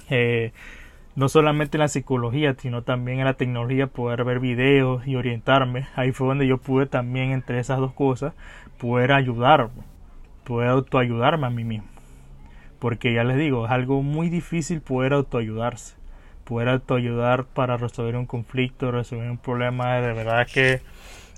eh, 0.09 0.53
no 1.15 1.29
solamente 1.29 1.77
en 1.77 1.81
la 1.81 1.87
psicología 1.89 2.55
sino 2.57 2.83
también 2.83 3.19
en 3.19 3.25
la 3.25 3.33
tecnología 3.33 3.87
poder 3.87 4.23
ver 4.23 4.39
videos 4.39 5.05
y 5.05 5.15
orientarme. 5.15 5.87
Ahí 5.95 6.11
fue 6.13 6.27
donde 6.27 6.47
yo 6.47 6.57
pude 6.57 6.85
también 6.85 7.31
entre 7.31 7.59
esas 7.59 7.79
dos 7.79 7.93
cosas 7.93 8.33
poder 8.77 9.11
ayudarme 9.11 9.91
poder 10.43 10.69
autoayudarme 10.69 11.47
a 11.47 11.49
mí 11.49 11.63
mismo. 11.63 11.87
Porque 12.79 13.13
ya 13.13 13.23
les 13.23 13.37
digo, 13.37 13.65
es 13.65 13.71
algo 13.71 14.01
muy 14.01 14.29
difícil 14.29 14.81
poder 14.81 15.13
autoayudarse, 15.13 15.95
poder 16.43 16.69
autoayudar 16.69 17.45
para 17.45 17.77
resolver 17.77 18.15
un 18.15 18.25
conflicto, 18.25 18.91
resolver 18.91 19.29
un 19.29 19.37
problema, 19.37 19.95
de 20.01 20.13
verdad 20.13 20.47
que 20.51 20.81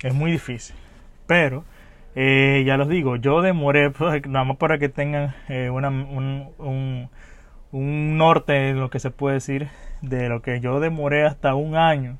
es 0.03 0.13
muy 0.13 0.31
difícil. 0.31 0.75
Pero, 1.27 1.63
eh, 2.15 2.63
ya 2.65 2.77
les 2.77 2.87
digo, 2.87 3.15
yo 3.15 3.41
demoré, 3.41 3.89
pues, 3.91 4.25
nada 4.27 4.45
más 4.45 4.57
para 4.57 4.77
que 4.77 4.89
tengan 4.89 5.35
eh, 5.49 5.69
una, 5.69 5.89
un, 5.89 6.49
un, 6.57 7.09
un 7.71 8.17
norte, 8.17 8.73
lo 8.73 8.89
que 8.89 8.99
se 8.99 9.11
puede 9.11 9.35
decir, 9.35 9.69
de 10.01 10.29
lo 10.29 10.41
que 10.41 10.59
yo 10.59 10.79
demoré 10.79 11.25
hasta 11.25 11.55
un 11.55 11.75
año 11.75 12.17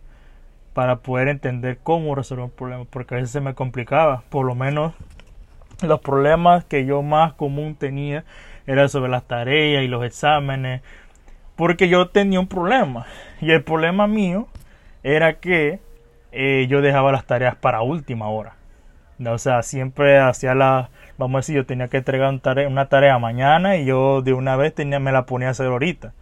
para 0.74 0.98
poder 0.98 1.28
entender 1.28 1.80
cómo 1.84 2.16
resolver 2.16 2.46
un 2.46 2.52
problema, 2.52 2.86
porque 2.90 3.16
a 3.16 3.18
veces 3.18 3.32
se 3.32 3.42
me 3.42 3.54
complicaba, 3.54 4.24
por 4.30 4.46
lo 4.46 4.56
menos 4.56 4.94
los 5.82 6.00
problemas 6.00 6.64
que 6.66 6.86
yo 6.86 7.02
más 7.02 7.34
común 7.34 7.76
tenía 7.76 8.24
era 8.66 8.88
sobre 8.88 9.12
las 9.12 9.28
tareas 9.28 9.84
y 9.84 9.88
los 9.88 10.04
exámenes, 10.06 10.82
porque 11.56 11.90
yo 11.90 12.10
tenía 12.10 12.40
un 12.40 12.48
problema. 12.48 13.06
Y 13.42 13.52
el 13.52 13.64
problema 13.64 14.08
mío 14.08 14.48
era 15.04 15.36
que 15.40 15.80
eh, 16.32 16.68
yo 16.70 16.82
dejaba 16.82 17.12
las 17.12 17.26
tareas 17.26 17.56
para 17.56 17.82
última 17.82 18.28
hora. 18.30 18.56
O 19.26 19.38
sea, 19.38 19.62
siempre 19.62 20.20
hacía 20.20 20.56
la, 20.56 20.90
vamos 21.18 21.36
a 21.36 21.40
decir, 21.40 21.56
yo 21.56 21.66
tenía 21.66 21.88
que 21.88 21.98
entregar 21.98 22.34
una 22.68 22.90
tarea, 22.90 23.20
mañana 23.20 23.78
y 23.78 23.86
yo 23.86 24.22
de 24.22 24.34
una 24.34 24.56
vez 24.56 24.74
tenía, 24.74 25.00
me 25.00 25.12
la 25.12 25.26
ponía 25.26 25.50
a 25.50 25.52
hacer 25.52 25.68
ahorita. 25.68 26.14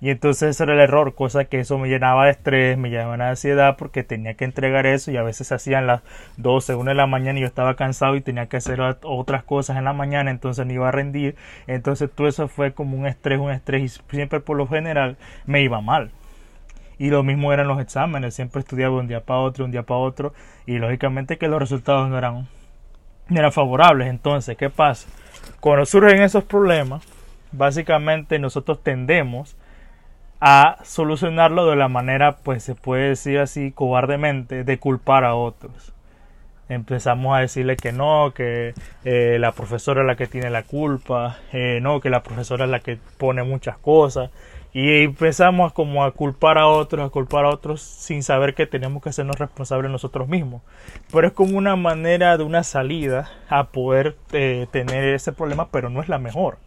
Y 0.00 0.10
entonces 0.10 0.50
ese 0.50 0.64
era 0.64 0.74
el 0.74 0.80
error, 0.80 1.14
cosa 1.14 1.46
que 1.46 1.60
eso 1.60 1.78
me 1.78 1.88
llenaba 1.88 2.26
de 2.26 2.32
estrés, 2.32 2.76
me 2.76 2.90
llenaba 2.90 3.16
de 3.16 3.24
ansiedad 3.24 3.76
porque 3.78 4.02
tenía 4.02 4.34
que 4.34 4.44
entregar 4.44 4.86
eso 4.86 5.10
y 5.10 5.16
a 5.16 5.22
veces 5.22 5.48
se 5.48 5.54
hacían 5.54 5.86
las 5.86 6.02
12, 6.36 6.74
1 6.74 6.90
de 6.90 6.94
la 6.94 7.06
mañana 7.06 7.38
y 7.38 7.42
yo 7.42 7.46
estaba 7.46 7.74
cansado 7.74 8.16
y 8.16 8.20
tenía 8.20 8.46
que 8.46 8.58
hacer 8.58 8.80
otras 8.80 9.44
cosas 9.44 9.78
en 9.78 9.84
la 9.84 9.92
mañana, 9.92 10.30
entonces 10.30 10.66
no 10.66 10.72
iba 10.72 10.88
a 10.88 10.92
rendir. 10.92 11.36
Entonces 11.66 12.10
todo 12.14 12.28
eso 12.28 12.48
fue 12.48 12.74
como 12.74 12.98
un 12.98 13.06
estrés, 13.06 13.38
un 13.38 13.50
estrés 13.50 13.82
y 13.82 13.88
siempre 14.14 14.40
por 14.40 14.56
lo 14.56 14.66
general 14.66 15.16
me 15.46 15.62
iba 15.62 15.80
mal. 15.80 16.10
Y 16.98 17.10
lo 17.10 17.22
mismo 17.22 17.52
eran 17.52 17.66
los 17.66 17.80
exámenes, 17.80 18.34
siempre 18.34 18.60
estudiaba 18.60 18.96
un 18.96 19.08
día 19.08 19.20
para 19.20 19.40
otro, 19.40 19.64
un 19.64 19.70
día 19.70 19.84
para 19.84 19.98
otro 20.00 20.34
y 20.66 20.78
lógicamente 20.78 21.38
que 21.38 21.48
los 21.48 21.60
resultados 21.60 22.08
no 22.08 22.18
eran, 22.18 22.46
no 23.28 23.38
eran 23.38 23.52
favorables. 23.52 24.08
Entonces, 24.08 24.56
¿qué 24.56 24.70
pasa? 24.70 25.08
Cuando 25.60 25.86
surgen 25.86 26.22
esos 26.22 26.44
problemas, 26.44 27.04
básicamente 27.52 28.38
nosotros 28.38 28.82
tendemos 28.82 29.56
a 30.40 30.78
solucionarlo 30.84 31.66
de 31.66 31.76
la 31.76 31.88
manera, 31.88 32.36
pues 32.36 32.62
se 32.62 32.74
puede 32.74 33.10
decir 33.10 33.38
así, 33.38 33.72
cobardemente, 33.72 34.64
de 34.64 34.78
culpar 34.78 35.24
a 35.24 35.34
otros. 35.34 35.92
Empezamos 36.68 37.36
a 37.36 37.40
decirle 37.40 37.76
que 37.76 37.92
no, 37.92 38.32
que 38.34 38.74
eh, 39.04 39.36
la 39.38 39.52
profesora 39.52 40.00
es 40.00 40.06
la 40.06 40.16
que 40.16 40.26
tiene 40.26 40.50
la 40.50 40.62
culpa, 40.62 41.38
eh, 41.52 41.78
no, 41.82 42.00
que 42.00 42.10
la 42.10 42.22
profesora 42.22 42.64
es 42.64 42.70
la 42.70 42.80
que 42.80 42.98
pone 43.18 43.42
muchas 43.42 43.76
cosas. 43.78 44.30
Y 44.72 45.04
empezamos 45.04 45.72
como 45.72 46.04
a 46.04 46.10
culpar 46.12 46.58
a 46.58 46.66
otros, 46.66 47.06
a 47.06 47.10
culpar 47.10 47.44
a 47.44 47.50
otros 47.50 47.80
sin 47.82 48.22
saber 48.22 48.54
que 48.54 48.66
tenemos 48.66 49.02
que 49.02 49.10
hacernos 49.10 49.38
responsables 49.38 49.90
nosotros 49.90 50.26
mismos. 50.26 50.62
Pero 51.12 51.26
es 51.28 51.32
como 51.32 51.56
una 51.56 51.76
manera 51.76 52.36
de 52.36 52.44
una 52.44 52.64
salida 52.64 53.30
a 53.48 53.64
poder 53.64 54.16
eh, 54.32 54.66
tener 54.72 55.04
ese 55.14 55.32
problema, 55.32 55.68
pero 55.70 55.90
no 55.90 56.00
es 56.00 56.08
la 56.08 56.18
mejor 56.18 56.58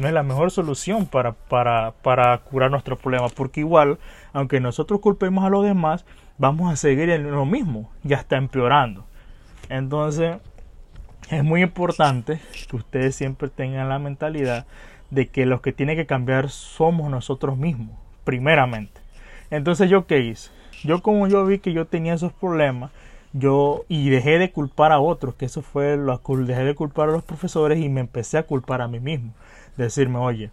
no 0.00 0.08
es 0.08 0.14
la 0.14 0.22
mejor 0.22 0.50
solución 0.50 1.06
para, 1.06 1.32
para, 1.32 1.92
para 2.02 2.38
curar 2.38 2.70
nuestros 2.70 2.98
problemas, 2.98 3.32
porque 3.32 3.60
igual, 3.60 3.98
aunque 4.32 4.58
nosotros 4.58 5.00
culpemos 5.00 5.44
a 5.44 5.50
los 5.50 5.62
demás, 5.62 6.06
vamos 6.38 6.72
a 6.72 6.76
seguir 6.76 7.10
en 7.10 7.30
lo 7.30 7.44
mismo, 7.44 7.90
ya 8.02 8.16
está 8.16 8.38
empeorando. 8.38 9.04
Entonces, 9.68 10.38
es 11.30 11.44
muy 11.44 11.62
importante 11.62 12.40
que 12.68 12.76
ustedes 12.76 13.14
siempre 13.14 13.48
tengan 13.48 13.90
la 13.90 13.98
mentalidad 13.98 14.66
de 15.10 15.26
que 15.28 15.44
los 15.44 15.60
que 15.60 15.72
tienen 15.72 15.96
que 15.96 16.06
cambiar 16.06 16.48
somos 16.48 17.10
nosotros 17.10 17.58
mismos, 17.58 17.94
primeramente. 18.24 19.02
Entonces, 19.50 19.90
¿yo 19.90 20.06
qué 20.06 20.20
hice? 20.20 20.50
Yo 20.82 21.02
como 21.02 21.28
yo 21.28 21.44
vi 21.44 21.58
que 21.58 21.74
yo 21.74 21.86
tenía 21.86 22.14
esos 22.14 22.32
problemas, 22.32 22.90
yo 23.32 23.84
y 23.86 24.08
dejé 24.08 24.38
de 24.38 24.50
culpar 24.50 24.92
a 24.92 24.98
otros, 24.98 25.34
que 25.34 25.44
eso 25.44 25.60
fue 25.60 25.96
lo 25.96 26.18
dejé 26.18 26.64
de 26.64 26.74
culpar 26.74 27.10
a 27.10 27.12
los 27.12 27.22
profesores 27.22 27.78
y 27.78 27.88
me 27.90 28.00
empecé 28.00 28.38
a 28.38 28.44
culpar 28.44 28.80
a 28.80 28.88
mí 28.88 28.98
mismo 28.98 29.34
decirme, 29.76 30.18
oye, 30.18 30.50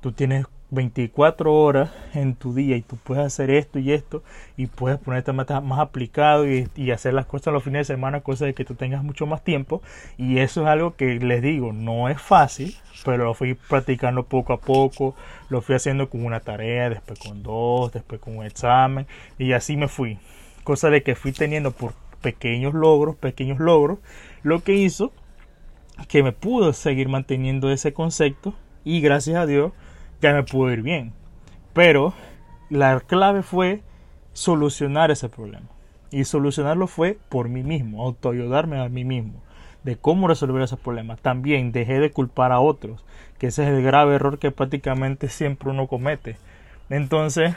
tú 0.00 0.12
tienes 0.12 0.46
24 0.70 1.52
horas 1.54 1.90
en 2.12 2.34
tu 2.34 2.52
día 2.52 2.76
y 2.76 2.82
tú 2.82 2.96
puedes 2.96 3.24
hacer 3.24 3.50
esto 3.50 3.78
y 3.78 3.92
esto 3.92 4.22
y 4.56 4.66
puedes 4.66 4.98
ponerte 4.98 5.32
más, 5.32 5.46
más 5.62 5.78
aplicado 5.78 6.50
y, 6.50 6.68
y, 6.74 6.90
hacer 6.90 7.14
las 7.14 7.26
cosas 7.26 7.52
los 7.52 7.62
fines 7.62 7.86
de 7.86 7.94
semana, 7.94 8.20
cosas 8.20 8.46
de 8.46 8.54
que 8.54 8.64
tú 8.64 8.74
tengas 8.74 9.04
mucho 9.04 9.26
más 9.26 9.44
tiempo 9.44 9.80
y 10.18 10.38
eso 10.38 10.62
es 10.62 10.66
algo 10.66 10.96
que 10.96 11.20
les 11.20 11.40
digo, 11.40 11.72
no 11.72 12.08
es 12.08 12.20
fácil, 12.20 12.76
pero 13.04 13.24
lo 13.24 13.34
fui 13.34 13.54
practicando 13.54 14.24
poco 14.24 14.52
a 14.52 14.60
poco, 14.60 15.14
lo 15.50 15.60
fui 15.60 15.76
haciendo 15.76 16.10
con 16.10 16.24
una 16.24 16.40
tarea, 16.40 16.90
después 16.90 17.18
con 17.20 17.42
dos, 17.42 17.92
después 17.92 18.20
con 18.20 18.36
un 18.36 18.44
examen 18.44 19.06
y 19.38 19.52
así 19.52 19.76
me 19.76 19.86
fui, 19.86 20.18
cosa 20.64 20.90
de 20.90 21.02
que 21.04 21.14
fui 21.14 21.30
teniendo 21.30 21.70
por 21.70 21.92
pequeños 22.22 22.74
logros, 22.74 23.14
pequeños 23.14 23.60
logros, 23.60 23.98
lo 24.42 24.64
que 24.64 24.74
hizo 24.74 25.12
que 26.08 26.22
me 26.22 26.32
pudo 26.32 26.72
seguir 26.72 27.08
manteniendo 27.08 27.70
ese 27.70 27.92
concepto 27.92 28.54
y 28.84 29.00
gracias 29.00 29.36
a 29.36 29.46
Dios 29.46 29.72
ya 30.20 30.32
me 30.32 30.42
pudo 30.42 30.72
ir 30.72 30.82
bien. 30.82 31.12
Pero 31.72 32.14
la 32.70 33.00
clave 33.00 33.42
fue 33.42 33.82
solucionar 34.32 35.10
ese 35.10 35.28
problema. 35.28 35.66
Y 36.10 36.24
solucionarlo 36.24 36.86
fue 36.86 37.18
por 37.28 37.48
mí 37.48 37.62
mismo, 37.62 38.02
autoayudarme 38.02 38.80
a 38.80 38.88
mí 38.88 39.04
mismo, 39.04 39.42
de 39.82 39.96
cómo 39.96 40.28
resolver 40.28 40.62
ese 40.62 40.76
problema. 40.76 41.16
También 41.16 41.72
dejé 41.72 41.98
de 41.98 42.10
culpar 42.10 42.52
a 42.52 42.60
otros, 42.60 43.04
que 43.38 43.48
ese 43.48 43.64
es 43.64 43.70
el 43.70 43.82
grave 43.82 44.14
error 44.14 44.38
que 44.38 44.50
prácticamente 44.50 45.28
siempre 45.28 45.70
uno 45.70 45.88
comete. 45.88 46.36
Entonces, 46.88 47.54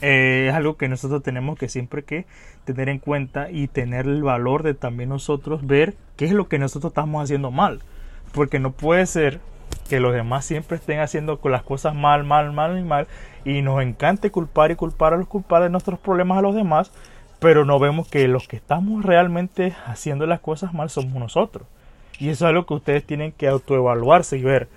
eh, 0.00 0.46
es 0.48 0.54
algo 0.54 0.76
que 0.76 0.88
nosotros 0.88 1.22
tenemos 1.22 1.58
que 1.58 1.68
siempre 1.68 2.04
que 2.04 2.26
tener 2.64 2.88
en 2.88 2.98
cuenta 2.98 3.50
y 3.50 3.68
tener 3.68 4.06
el 4.06 4.22
valor 4.22 4.62
de 4.62 4.74
también 4.74 5.08
nosotros 5.08 5.66
ver 5.66 5.94
qué 6.16 6.26
es 6.26 6.32
lo 6.32 6.48
que 6.48 6.58
nosotros 6.58 6.90
estamos 6.90 7.22
haciendo 7.22 7.50
mal. 7.50 7.80
Porque 8.32 8.58
no 8.58 8.72
puede 8.72 9.06
ser 9.06 9.40
que 9.88 10.00
los 10.00 10.12
demás 10.12 10.44
siempre 10.44 10.76
estén 10.76 11.00
haciendo 11.00 11.40
las 11.44 11.62
cosas 11.62 11.94
mal, 11.94 12.24
mal, 12.24 12.52
mal 12.52 12.78
y 12.78 12.82
mal, 12.82 13.06
y 13.44 13.62
nos 13.62 13.82
encante 13.82 14.30
culpar 14.30 14.70
y 14.70 14.76
culpar 14.76 15.14
a 15.14 15.16
los 15.16 15.26
culpables 15.26 15.68
de 15.68 15.72
nuestros 15.72 15.98
problemas 15.98 16.38
a 16.38 16.42
los 16.42 16.54
demás, 16.54 16.92
pero 17.38 17.64
no 17.64 17.78
vemos 17.78 18.08
que 18.08 18.28
los 18.28 18.48
que 18.48 18.56
estamos 18.56 19.04
realmente 19.04 19.74
haciendo 19.86 20.26
las 20.26 20.40
cosas 20.40 20.74
mal 20.74 20.90
somos 20.90 21.14
nosotros. 21.14 21.66
Y 22.18 22.28
eso 22.28 22.44
es 22.44 22.50
algo 22.50 22.66
que 22.66 22.74
ustedes 22.74 23.04
tienen 23.04 23.32
que 23.32 23.48
autoevaluarse 23.48 24.36
y 24.36 24.42
ver 24.42 24.68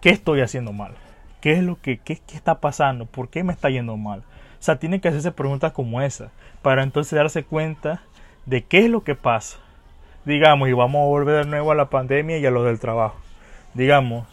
qué 0.00 0.10
estoy 0.10 0.40
haciendo 0.40 0.72
mal, 0.72 0.94
qué 1.42 1.52
es 1.52 1.62
lo 1.62 1.78
que 1.78 1.98
qué, 1.98 2.20
qué 2.26 2.36
está 2.36 2.60
pasando, 2.60 3.04
por 3.04 3.28
qué 3.28 3.44
me 3.44 3.52
está 3.52 3.68
yendo 3.68 3.98
mal. 3.98 4.20
O 4.20 4.64
sea, 4.64 4.76
tienen 4.78 5.00
que 5.00 5.08
hacerse 5.08 5.32
preguntas 5.32 5.72
como 5.72 6.00
esa 6.00 6.30
para 6.62 6.82
entonces 6.82 7.14
darse 7.16 7.44
cuenta 7.44 8.02
de 8.46 8.64
qué 8.64 8.78
es 8.78 8.90
lo 8.90 9.04
que 9.04 9.14
pasa. 9.14 9.58
Digamos, 10.24 10.70
y 10.70 10.72
vamos 10.72 11.02
a 11.02 11.08
volver 11.08 11.44
de 11.44 11.50
nuevo 11.50 11.72
a 11.72 11.74
la 11.74 11.90
pandemia 11.90 12.38
y 12.38 12.46
a 12.46 12.50
lo 12.50 12.64
del 12.64 12.80
trabajo 12.80 13.16
digamos, 13.74 14.26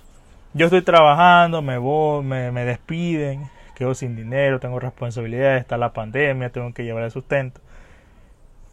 yo 0.54 0.66
estoy 0.66 0.82
trabajando, 0.82 1.62
me 1.62 1.78
voy, 1.78 2.24
me, 2.24 2.66
despiden, 2.66 3.50
quedo 3.76 3.94
sin 3.94 4.16
dinero, 4.16 4.60
tengo 4.60 4.80
responsabilidades, 4.80 5.62
está 5.62 5.78
la 5.78 5.94
pandemia, 5.94 6.50
tengo 6.50 6.74
que 6.74 6.84
llevar 6.84 7.04
el 7.04 7.12
sustento. 7.12 7.62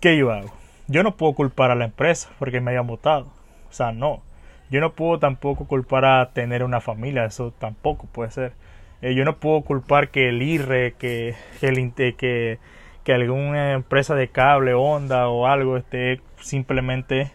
¿Qué 0.00 0.16
yo 0.16 0.32
hago? 0.32 0.50
Yo 0.88 1.02
no 1.02 1.16
puedo 1.16 1.34
culpar 1.34 1.70
a 1.70 1.74
la 1.74 1.84
empresa 1.84 2.30
porque 2.38 2.60
me 2.60 2.70
hayan 2.70 2.86
votado. 2.86 3.26
O 3.68 3.72
sea, 3.72 3.92
no. 3.92 4.22
Yo 4.70 4.80
no 4.80 4.92
puedo 4.92 5.18
tampoco 5.18 5.66
culpar 5.66 6.04
a 6.04 6.30
tener 6.32 6.64
una 6.64 6.80
familia, 6.80 7.24
eso 7.24 7.52
tampoco 7.58 8.06
puede 8.06 8.30
ser. 8.30 8.52
Eh, 9.02 9.14
yo 9.14 9.24
no 9.24 9.36
puedo 9.36 9.62
culpar 9.62 10.10
que 10.10 10.28
el 10.28 10.42
IRRE, 10.42 10.94
que, 10.94 11.34
el, 11.60 11.92
que, 11.94 12.58
que 13.04 13.12
alguna 13.12 13.72
empresa 13.72 14.14
de 14.14 14.28
cable, 14.28 14.74
onda 14.74 15.28
o 15.28 15.46
algo 15.46 15.76
esté 15.76 16.20
simplemente 16.40 17.30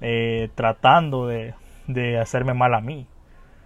eh, 0.00 0.48
tratando 0.54 1.26
de, 1.26 1.54
de 1.86 2.18
hacerme 2.18 2.54
mal 2.54 2.74
a 2.74 2.80
mí. 2.80 3.06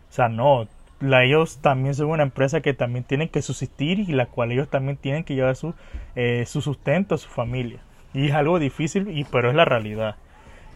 O 0.09 0.13
sea, 0.13 0.29
no, 0.29 0.67
la, 1.01 1.25
ellos 1.25 1.59
también 1.61 1.95
son 1.95 2.09
una 2.09 2.23
empresa 2.23 2.61
que 2.61 2.75
también 2.75 3.05
tienen 3.05 3.29
que 3.29 3.43
subsistir 3.43 4.01
y 4.01 4.07
la 4.07 4.27
cual 4.27 4.53
ellos 4.53 4.69
también 4.69 4.97
tienen 4.97 5.25
que 5.25 5.35
llevar 5.35 5.57
su, 5.57 5.75
eh, 6.15 6.45
su 6.47 6.61
sustento 6.63 7.15
a 7.15 7.19
su 7.19 7.29
familia. 7.29 7.81
Y 8.15 8.29
es 8.29 8.33
algo 8.33 8.59
difícil, 8.59 9.09
y, 9.17 9.25
pero 9.25 9.51
es 9.51 9.55
la 9.55 9.67
realidad. 9.67 10.17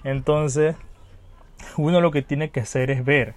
Entonces, 0.04 0.76
uno 1.76 2.00
lo 2.00 2.10
que 2.10 2.22
tiene 2.22 2.50
que 2.50 2.60
hacer 2.60 2.90
es 2.90 3.04
ver 3.04 3.34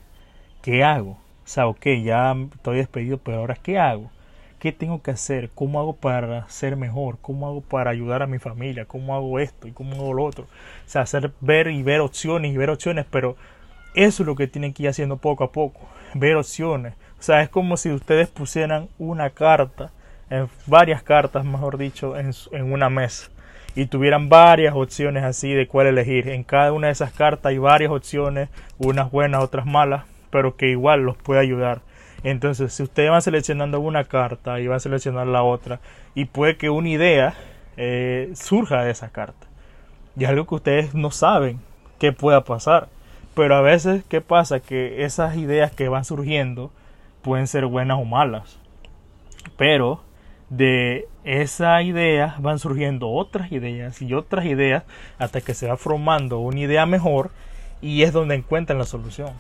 qué 0.62 0.84
hago. 0.84 1.12
O 1.12 1.48
sea, 1.48 1.68
ok, 1.68 1.86
ya 2.04 2.36
estoy 2.54 2.78
despedido, 2.78 3.18
pero 3.18 3.40
ahora 3.40 3.56
¿qué 3.56 3.78
hago? 3.78 4.10
¿Qué 4.60 4.72
tengo 4.72 5.02
que 5.02 5.12
hacer? 5.12 5.50
¿Cómo 5.54 5.80
hago 5.80 5.94
para 5.94 6.48
ser 6.48 6.78
mejor? 6.78 7.18
¿Cómo 7.22 7.48
hago 7.48 7.62
para 7.62 7.92
ayudar 7.92 8.24
a 8.24 8.28
mi 8.28 8.40
familia? 8.40 8.86
¿Cómo 8.86 9.14
hago 9.14 9.40
esto 9.40 9.68
y 9.68 9.72
cómo 9.72 9.96
hago 9.96 10.14
lo 10.14 10.24
otro? 10.24 10.46
O 10.46 10.90
sea, 10.90 11.02
hacer 11.02 11.34
ver 11.42 11.68
y 11.68 11.84
ver 11.84 12.00
opciones 12.00 12.54
y 12.54 12.58
ver 12.58 12.70
opciones, 12.70 13.06
pero 13.10 13.36
eso 13.94 14.24
es 14.24 14.28
lo 14.28 14.36
que 14.36 14.48
tienen 14.48 14.74
que 14.74 14.84
ir 14.84 14.90
haciendo 14.90 15.18
poco 15.18 15.44
a 15.44 15.52
poco, 15.52 15.82
ver 16.14 16.38
opciones. 16.38 16.94
O 17.20 17.22
sea, 17.22 17.42
es 17.42 17.50
como 17.50 17.76
si 17.76 17.92
ustedes 17.92 18.30
pusieran 18.30 18.88
una 18.98 19.32
carta, 19.32 19.92
en 20.30 20.48
varias 20.66 21.04
cartas, 21.04 21.44
mejor 21.44 21.78
dicho, 21.78 22.18
en, 22.18 22.32
en 22.54 22.72
una 22.72 22.90
mesa 22.90 23.33
y 23.76 23.88
tuvieran 23.88 24.30
varias 24.30 24.76
opciones 24.76 25.24
así 25.24 25.54
de 25.54 25.68
cuál 25.68 25.88
elegir. 25.88 26.30
En 26.30 26.44
cada 26.44 26.72
una 26.72 26.88
de 26.88 26.94
esas 26.94 27.12
cartas 27.12 27.50
hay 27.50 27.58
varias 27.58 27.92
opciones, 27.92 28.50
unas 28.78 29.12
buenas, 29.12 29.44
otras 29.44 29.66
malas, 29.66 30.06
pero 30.30 30.56
que 30.56 30.70
igual 30.70 31.02
los 31.04 31.18
puede 31.18 31.42
ayudar. 31.42 31.82
Entonces, 32.24 32.74
si 32.74 32.84
ustedes 32.84 33.10
van 33.10 33.22
seleccionando 33.22 33.80
una 33.80 34.06
carta 34.06 34.60
y 34.60 34.68
van 34.68 34.78
a 34.78 34.80
seleccionar 34.80 35.28
la 35.28 35.44
otra, 35.44 35.80
y 36.16 36.26
puede 36.26 36.58
que 36.58 36.70
una 36.70 36.90
idea 36.90 37.34
eh, 37.76 38.32
surja 38.36 38.84
de 38.84 38.92
esa 38.92 39.10
carta. 39.10 39.48
Y 40.16 40.24
es 40.24 40.30
algo 40.30 40.46
que 40.46 40.56
ustedes 40.56 40.94
no 40.94 41.12
saben 41.12 41.60
que 42.00 42.12
pueda 42.12 42.44
pasar. 42.44 42.88
Pero 43.34 43.56
a 43.56 43.62
veces, 43.62 44.04
¿qué 44.08 44.22
pasa? 44.22 44.60
Que 44.60 45.04
esas 45.04 45.38
ideas 45.38 45.72
que 45.72 45.90
van 45.90 46.06
surgiendo 46.06 46.72
pueden 47.24 47.48
ser 47.48 47.66
buenas 47.66 47.98
o 48.00 48.06
malas. 48.06 48.60
Pero 49.58 50.02
de 50.58 51.08
esa 51.24 51.82
idea 51.82 52.36
van 52.40 52.60
surgiendo 52.60 53.10
otras 53.10 53.52
ideas 53.52 54.02
y 54.02 54.14
otras 54.14 54.46
ideas 54.46 54.84
hasta 55.18 55.42
que 55.42 55.54
se 55.54 55.68
va 55.68 55.78
formando 55.78 56.40
una 56.40 56.60
idea 56.60 56.86
mejor 56.86 57.32
y 57.82 58.04
es 58.04 58.14
donde 58.14 58.36
encuentran 58.36 58.78
la 58.78 58.86
solución. 58.86 59.32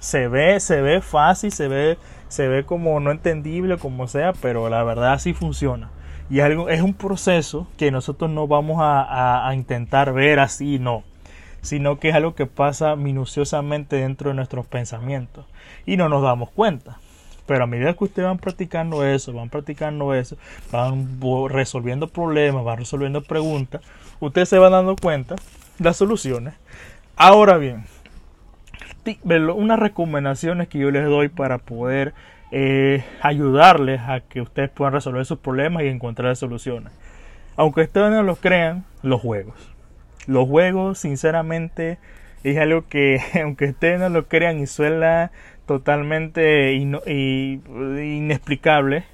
Se 0.00 0.28
ve, 0.28 0.60
se 0.60 0.82
ve 0.82 1.00
fácil, 1.00 1.52
se 1.52 1.68
ve, 1.68 1.98
se 2.28 2.48
ve 2.48 2.64
como 2.64 3.00
no 3.00 3.10
entendible, 3.10 3.78
como 3.78 4.08
sea, 4.08 4.32
pero 4.34 4.68
la 4.68 4.82
verdad 4.82 5.12
así 5.12 5.32
funciona. 5.32 5.90
Y 6.28 6.40
algo, 6.40 6.68
es 6.68 6.82
un 6.82 6.94
proceso 6.94 7.68
que 7.78 7.90
nosotros 7.90 8.30
no 8.30 8.46
vamos 8.48 8.78
a, 8.80 9.48
a 9.48 9.54
intentar 9.54 10.12
ver 10.12 10.40
así, 10.40 10.78
no 10.78 11.04
sino 11.66 11.98
que 11.98 12.10
es 12.10 12.14
algo 12.14 12.36
que 12.36 12.46
pasa 12.46 12.94
minuciosamente 12.94 13.96
dentro 13.96 14.30
de 14.30 14.36
nuestros 14.36 14.66
pensamientos 14.66 15.46
y 15.84 15.96
no 15.96 16.08
nos 16.08 16.22
damos 16.22 16.50
cuenta. 16.50 16.98
Pero 17.46 17.64
a 17.64 17.66
medida 17.66 17.94
que 17.94 18.04
ustedes 18.04 18.26
van 18.26 18.38
practicando 18.38 19.04
eso, 19.04 19.32
van 19.32 19.48
practicando 19.48 20.14
eso, 20.14 20.36
van 20.72 21.20
resolviendo 21.48 22.08
problemas, 22.08 22.64
van 22.64 22.78
resolviendo 22.78 23.22
preguntas, 23.22 23.82
ustedes 24.20 24.48
se 24.48 24.58
van 24.58 24.72
dando 24.72 24.96
cuenta 24.96 25.36
las 25.78 25.96
soluciones. 25.96 26.54
Ahora 27.16 27.56
bien, 27.56 27.84
unas 29.54 29.78
recomendaciones 29.78 30.68
que 30.68 30.78
yo 30.78 30.90
les 30.90 31.04
doy 31.04 31.28
para 31.28 31.58
poder 31.58 32.14
eh, 32.50 33.04
ayudarles 33.22 34.00
a 34.00 34.20
que 34.20 34.40
ustedes 34.40 34.70
puedan 34.70 34.94
resolver 34.94 35.24
sus 35.24 35.38
problemas 35.38 35.84
y 35.84 35.88
encontrar 35.88 36.36
soluciones. 36.36 36.92
Aunque 37.56 37.82
ustedes 37.82 38.10
no 38.10 38.22
lo 38.22 38.36
crean, 38.36 38.84
los 39.02 39.20
juegos. 39.20 39.54
Los 40.26 40.48
juegos, 40.48 40.98
sinceramente, 40.98 41.98
es 42.44 42.58
algo 42.58 42.86
que, 42.88 43.20
aunque 43.42 43.66
ustedes 43.66 44.00
no 44.00 44.08
lo 44.08 44.26
crean 44.28 44.58
y 44.58 44.66
suena 44.66 45.30
totalmente 45.66 46.72
inexplicable, 46.72 49.04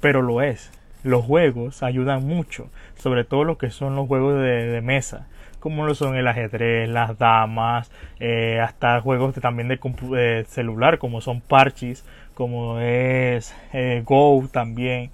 pero 0.00 0.22
lo 0.22 0.42
es. 0.42 0.70
Los 1.02 1.24
juegos 1.24 1.82
ayudan 1.82 2.24
mucho, 2.26 2.68
sobre 2.96 3.24
todo 3.24 3.44
lo 3.44 3.58
que 3.58 3.70
son 3.70 3.96
los 3.96 4.08
juegos 4.08 4.40
de, 4.40 4.80
mesa, 4.82 5.28
como 5.60 5.86
lo 5.86 5.94
son 5.94 6.16
el 6.16 6.26
ajedrez, 6.26 6.88
las 6.88 7.16
damas, 7.16 7.92
eh, 8.18 8.58
hasta 8.60 9.00
juegos 9.00 9.34
también 9.36 9.68
de, 9.68 10.44
celular, 10.48 10.98
como 10.98 11.20
son 11.20 11.40
Parchis, 11.40 12.04
como 12.34 12.80
es 12.80 13.54
eh, 13.72 14.02
Go 14.04 14.48
también, 14.52 15.10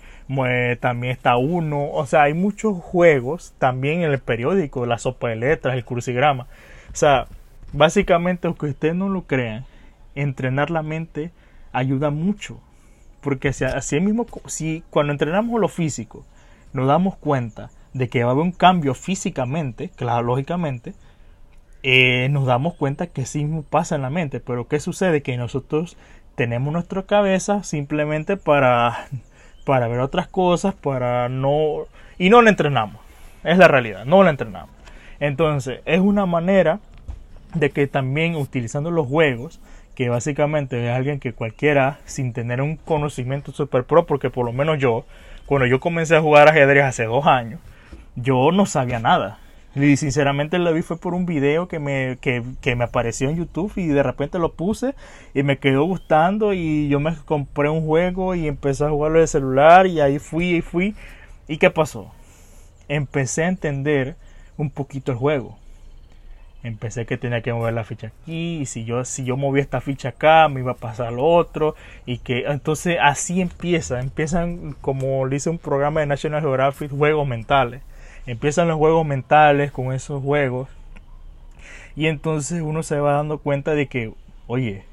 también 0.81 1.13
está 1.13 1.37
Uno, 1.37 1.91
o 1.91 2.07
sea, 2.07 2.23
hay 2.23 2.35
muchos 2.35 2.79
juegos 2.79 3.53
también 3.59 4.03
en 4.03 4.13
el 4.13 4.19
periódico, 4.19 4.87
la 4.87 4.99
sopa 4.99 5.29
de 5.29 5.37
letras, 5.37 5.75
el 5.75 5.85
crucigrama, 5.85 6.47
o 6.91 6.97
sea, 6.97 7.27
básicamente, 7.73 8.47
aunque 8.47 8.67
ustedes 8.67 8.95
no 8.95 9.11
lo 9.11 9.23
crean, 9.23 9.67
entrenar 10.15 10.71
la 10.71 10.83
mente 10.83 11.31
ayuda 11.73 12.11
mucho. 12.11 12.61
Porque 13.21 13.49
así 13.49 14.01
mismo, 14.01 14.27
si 14.47 14.83
cuando 14.91 15.13
entrenamos 15.13 15.61
lo 15.61 15.69
físico, 15.69 16.25
nos 16.73 16.89
damos 16.89 17.17
cuenta 17.17 17.71
de 17.93 18.09
que 18.09 18.25
va 18.25 18.31
a 18.31 18.33
haber 18.33 18.45
un 18.45 18.53
cambio 18.53 18.95
físicamente, 18.95 19.91
claro, 19.91 20.23
lógicamente, 20.23 20.95
eh, 21.83 22.29
nos 22.31 22.47
damos 22.47 22.75
cuenta 22.75 23.09
que 23.09 23.27
sí 23.27 23.45
mismo 23.45 23.63
pasa 23.63 23.97
en 23.97 24.03
la 24.03 24.11
mente. 24.11 24.41
Pero 24.41 24.69
¿qué 24.69 24.81
sucede? 24.81 25.23
Que 25.23 25.37
nosotros 25.37 25.97
tenemos 26.35 26.73
nuestra 26.73 27.03
cabeza 27.05 27.63
simplemente 27.63 28.37
para, 28.37 29.07
para 29.65 29.89
ver 29.89 30.01
otras 30.01 30.29
cosas, 30.29 30.75
para 30.75 31.29
no... 31.29 31.87
Y 32.19 32.31
no 32.31 32.43
la 32.43 32.51
entrenamos. 32.51 33.01
Es 33.45 33.59
la 33.59 33.69
realidad, 33.69 34.05
no 34.05 34.23
la 34.23 34.31
entrenamos. 34.31 34.75
Entonces, 35.21 35.81
es 35.85 36.01
una 36.01 36.27
manera 36.27 36.81
de 37.55 37.71
que 37.71 37.87
también 37.87 38.37
utilizando 38.37 38.91
los 38.91 39.07
juegos, 39.07 39.61
que 39.95 40.09
básicamente 40.09 40.85
es 40.85 40.95
alguien 40.95 41.21
que 41.21 41.33
cualquiera, 41.33 41.99
sin 42.05 42.33
tener 42.33 42.63
un 42.63 42.77
conocimiento 42.77 43.53
super 43.53 43.85
pro, 43.85 44.07
porque 44.07 44.31
por 44.31 44.47
lo 44.47 44.53
menos 44.53 44.79
yo, 44.79 45.05
cuando 45.47 45.67
yo 45.67 45.81
comencé 45.81 46.17
a 46.17 46.21
jugar 46.21 46.49
ajedrez 46.49 46.85
hace 46.85 47.05
dos 47.05 47.27
años, 47.27 47.61
yo 48.17 48.51
no 48.53 48.67
sabía 48.67 48.99
nada. 48.99 49.39
Y 49.75 49.97
sinceramente 49.97 50.59
lo 50.59 50.73
vi 50.75 50.83
fue 50.83 50.99
por 50.99 51.15
un 51.15 51.25
video 51.25 51.67
que 51.67 51.79
me, 51.79 52.19
que, 52.21 52.43
que 52.61 52.77
me 52.77 52.85
apareció 52.85 53.31
en 53.31 53.37
YouTube 53.37 53.73
y 53.77 53.87
de 53.87 54.03
repente 54.03 54.39
lo 54.39 54.53
puse 54.53 54.95
y 55.33 55.43
me 55.43 55.59
quedó 55.59 55.85
gustando 55.85 56.53
y 56.53 56.89
yo 56.89 57.01
me 57.01 57.17
compré 57.25 57.71
un 57.71 57.87
juego 57.87 58.35
y 58.35 58.49
empecé 58.49 58.85
a 58.85 58.91
jugarlo 58.91 59.21
de 59.21 59.27
celular 59.27 59.87
y 59.87 60.01
ahí 60.01 60.19
fui 60.19 60.57
y 60.57 60.61
fui. 60.61 60.95
¿Y 61.49 61.57
qué 61.57 61.71
pasó? 61.71 62.13
Empecé 62.89 63.45
a 63.45 63.49
entender 63.49 64.17
un 64.59 64.69
poquito 64.69 65.13
el 65.13 65.19
juego 65.19 65.57
empecé 66.63 67.07
que 67.07 67.19
tenía 67.19 67.43
que 67.43 67.53
mover 67.53 67.75
la 67.75 67.85
ficha 67.85 68.09
aquí 68.09 68.59
y 68.59 68.67
si 68.67 68.85
yo 68.85 69.05
si 69.05 69.25
yo 69.25 69.37
movía 69.37 69.63
esta 69.63 69.81
ficha 69.81 70.11
acá 70.11 70.49
me 70.49 70.61
iba 70.61 70.73
a 70.73 70.77
pasar 70.77 71.13
lo 71.13 71.25
otro 71.25 71.75
y 72.07 72.19
que 72.19 72.45
entonces 72.47 72.99
así 73.01 73.41
empieza. 73.41 74.01
Empiezan 74.01 74.75
como 74.81 75.27
dice 75.29 75.51
un 75.51 75.59
programa 75.59 76.01
de 76.01 76.07
National 76.07 76.41
Geographic 76.41 76.91
juegos 76.91 77.27
mentales. 77.27 77.83
Empiezan 78.27 78.69
los 78.69 78.79
juegos 78.79 79.05
mentales 79.05 79.73
con 79.73 79.93
esos 79.93 80.23
juegos 80.23 80.69
y 81.97 82.07
entonces 82.07 82.63
uno 82.63 82.83
se 82.83 83.01
va 83.01 83.15
dando 83.15 83.39
cuenta 83.39 83.75
de 83.75 83.89
que 83.89 84.13
oye 84.47 84.85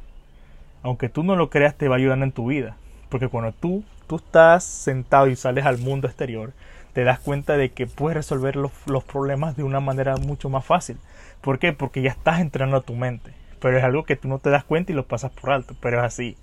aunque 0.82 1.10
tú 1.10 1.24
no 1.24 1.36
lo 1.36 1.50
creas 1.50 1.76
te 1.76 1.88
va 1.88 1.98
ayudando 1.98 2.26
en 2.26 2.32
tu 2.32 2.48
vida. 2.48 2.78
Porque 3.10 3.28
cuando 3.28 3.52
tú 3.54 3.84
tú 4.08 4.16
estás 4.16 4.64
sentado 4.64 5.28
y 5.28 5.36
sales 5.36 5.66
al 5.66 5.78
mundo 5.78 6.08
exterior 6.08 6.54
te 6.94 7.04
das 7.04 7.20
cuenta 7.20 7.58
de 7.58 7.70
que 7.70 7.86
puedes 7.86 8.18
resolver 8.18 8.56
los, 8.56 8.72
los 8.88 9.04
problemas 9.04 9.56
de 9.56 9.64
una 9.64 9.80
manera 9.80 10.18
mucho 10.18 10.50
más 10.50 10.66
fácil 10.66 10.98
¿Por 11.42 11.60
qué? 11.60 11.74
Porque 11.74 12.02
ya 12.02 12.12
estás 12.12 12.40
entrenando 12.40 12.78
a 12.78 12.82
tu 12.82 12.96
mente. 12.96 13.34
Pero 13.60 13.78
es 13.78 13.84
algo 13.84 14.04
que 14.04 14.16
tú 14.16 14.28
no 14.28 14.40
te 14.40 14.50
das 14.50 14.64
cuenta 14.64 14.92
y 14.92 14.96
lo 14.96 15.06
pasas 15.06 15.32
por 15.32 15.52
alto. 15.52 15.76
Pero 15.82 16.00
es 16.00 16.04
así. 16.04 16.38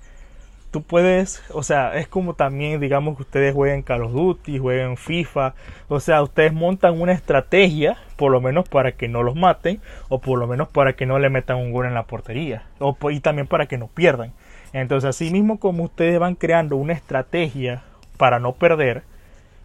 Tú 0.71 0.83
puedes, 0.83 1.43
o 1.53 1.63
sea, 1.63 1.97
es 1.97 2.09
como 2.09 2.35
también, 2.35 2.81
digamos 2.81 3.17
que 3.17 3.23
ustedes 3.23 3.55
jueguen 3.55 3.83
Call 3.83 4.03
of 4.03 4.13
Duty, 4.13 4.59
jueguen 4.59 4.97
FIFA. 4.97 5.55
O 5.89 6.01
sea, 6.01 6.23
ustedes 6.23 6.53
montan 6.53 7.01
una 7.01 7.13
estrategia, 7.13 7.97
por 8.17 8.33
lo 8.33 8.41
menos 8.41 8.69
para 8.69 8.93
que 8.93 9.09
no 9.09 9.23
los 9.23 9.37
maten, 9.37 9.81
o 10.09 10.21
por 10.21 10.39
lo 10.39 10.47
menos 10.47 10.69
para 10.69 10.95
que 10.95 11.07
no 11.07 11.19
le 11.19 11.31
metan 11.31 11.57
un 11.57 11.73
gol 11.73 11.87
en 11.87 11.95
la 11.95 12.05
portería. 12.05 12.65
O, 12.79 12.97
y 13.11 13.21
también 13.21 13.47
para 13.47 13.67
que 13.67 13.79
no 13.79 13.87
pierdan. 13.87 14.33
Entonces, 14.73 15.09
así 15.09 15.31
mismo 15.31 15.59
como 15.59 15.85
ustedes 15.85 16.19
van 16.19 16.35
creando 16.35 16.77
una 16.77 16.93
estrategia 16.93 17.83
para 18.19 18.39
no 18.39 18.53
perder, 18.53 19.05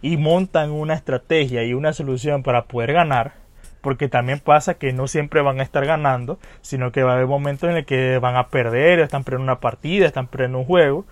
y 0.02 0.18
montan 0.18 0.72
una 0.72 0.96
estrategia 0.96 1.64
y 1.64 1.74
una 1.74 1.94
solución 1.94 2.44
para 2.44 2.64
poder 2.64 2.94
ganar, 2.94 3.34
porque 3.82 4.08
también 4.08 4.40
pasa 4.40 4.76
que 4.76 4.94
no 4.94 5.08
siempre 5.08 5.42
van 5.42 5.60
a 5.60 5.64
estar 5.64 5.86
ganando, 5.86 6.40
sino 6.62 6.92
que 6.92 7.04
va 7.04 7.12
a 7.12 7.16
haber 7.16 7.28
momentos 7.28 7.70
en 7.70 7.78
el 7.78 7.86
que 7.86 8.20
van 8.20 8.36
a 8.36 8.48
perder, 8.48 9.00
están 9.00 9.24
perdiendo 9.24 9.52
una 9.52 9.60
partida, 9.60 10.06
están 10.06 10.28
perdiendo 10.28 10.60
un 10.60 10.66
juego. 10.66 11.06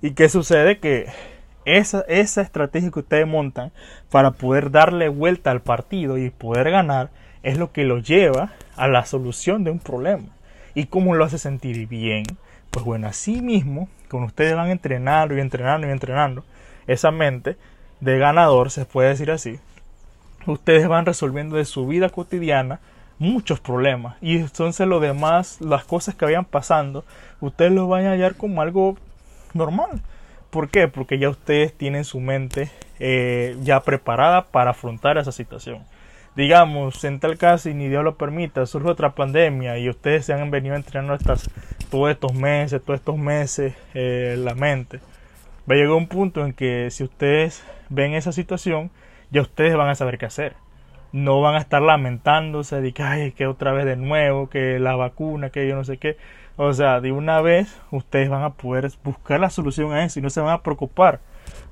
¿Y 0.00 0.12
qué 0.12 0.28
sucede? 0.28 0.78
Que 0.78 1.06
esa, 1.64 2.04
esa 2.08 2.40
estrategia 2.40 2.90
que 2.90 3.00
ustedes 3.00 3.26
montan 3.26 3.72
para 4.10 4.30
poder 4.30 4.70
darle 4.70 5.08
vuelta 5.08 5.50
al 5.50 5.60
partido 5.60 6.16
y 6.16 6.30
poder 6.30 6.70
ganar 6.70 7.10
es 7.42 7.58
lo 7.58 7.72
que 7.72 7.84
los 7.84 8.06
lleva 8.06 8.52
a 8.76 8.88
la 8.88 9.04
solución 9.04 9.64
de 9.64 9.70
un 9.70 9.80
problema. 9.80 10.28
¿Y 10.74 10.86
cómo 10.86 11.14
lo 11.14 11.24
hace 11.24 11.38
sentir 11.38 11.88
bien? 11.88 12.24
Pues 12.70 12.84
bueno, 12.84 13.08
así 13.08 13.42
mismo, 13.42 13.88
con 14.08 14.22
ustedes 14.22 14.54
van 14.54 14.70
entrenando 14.70 15.36
y 15.36 15.40
entrenando 15.40 15.86
y 15.86 15.90
entrenando, 15.90 16.44
esa 16.86 17.10
mente 17.10 17.56
de 18.00 18.18
ganador, 18.18 18.70
se 18.70 18.84
puede 18.84 19.08
decir 19.08 19.30
así, 19.30 19.58
ustedes 20.52 20.88
van 20.88 21.06
resolviendo 21.06 21.56
de 21.56 21.64
su 21.64 21.86
vida 21.86 22.08
cotidiana 22.08 22.80
muchos 23.18 23.60
problemas 23.60 24.16
y 24.20 24.36
entonces 24.36 24.86
lo 24.86 25.00
demás, 25.00 25.60
las 25.60 25.84
cosas 25.84 26.14
que 26.14 26.24
vayan 26.24 26.44
pasando, 26.44 27.04
ustedes 27.40 27.72
lo 27.72 27.88
van 27.88 28.06
a 28.06 28.12
hallar 28.12 28.34
como 28.36 28.62
algo 28.62 28.96
normal. 29.54 30.00
¿Por 30.50 30.70
qué? 30.70 30.88
Porque 30.88 31.18
ya 31.18 31.28
ustedes 31.28 31.74
tienen 31.74 32.04
su 32.04 32.20
mente 32.20 32.70
eh, 32.98 33.56
ya 33.62 33.80
preparada 33.80 34.46
para 34.46 34.70
afrontar 34.70 35.18
esa 35.18 35.32
situación. 35.32 35.84
Digamos, 36.36 37.02
en 37.04 37.20
tal 37.20 37.36
caso, 37.36 37.68
y 37.68 37.74
ni 37.74 37.88
Dios 37.88 38.04
lo 38.04 38.16
permita, 38.16 38.64
surge 38.64 38.88
otra 38.88 39.14
pandemia 39.14 39.78
y 39.78 39.90
ustedes 39.90 40.24
se 40.24 40.32
han 40.32 40.50
venido 40.50 40.76
entrenando 40.76 41.14
estas, 41.14 41.50
todos 41.90 42.10
estos 42.10 42.32
meses, 42.32 42.80
todos 42.82 43.00
estos 43.00 43.18
meses 43.18 43.74
eh, 43.92 44.36
la 44.38 44.54
mente. 44.54 45.00
Va 45.68 45.74
a 45.74 45.78
llegar 45.78 45.92
un 45.92 46.06
punto 46.06 46.46
en 46.46 46.52
que 46.52 46.90
si 46.90 47.04
ustedes 47.04 47.62
ven 47.90 48.14
esa 48.14 48.32
situación, 48.32 48.90
ya 49.30 49.42
ustedes 49.42 49.76
van 49.76 49.88
a 49.88 49.94
saber 49.94 50.18
qué 50.18 50.26
hacer 50.26 50.56
no 51.12 51.40
van 51.40 51.54
a 51.54 51.58
estar 51.58 51.82
lamentándose 51.82 52.80
de 52.80 52.92
que, 52.92 53.02
ay, 53.02 53.32
que 53.32 53.46
otra 53.46 53.72
vez 53.72 53.84
de 53.86 53.96
nuevo, 53.96 54.48
que 54.48 54.78
la 54.78 54.96
vacuna, 54.96 55.50
que 55.50 55.66
yo 55.66 55.74
no 55.74 55.84
sé 55.84 55.98
qué. 55.98 56.16
O 56.56 56.72
sea, 56.72 57.00
de 57.00 57.12
una 57.12 57.40
vez 57.40 57.80
ustedes 57.90 58.28
van 58.28 58.42
a 58.42 58.50
poder 58.50 58.90
buscar 59.04 59.40
la 59.40 59.50
solución 59.50 59.92
a 59.92 60.04
eso 60.04 60.18
y 60.18 60.22
no 60.22 60.30
se 60.30 60.40
van 60.40 60.52
a 60.52 60.62
preocupar. 60.62 61.20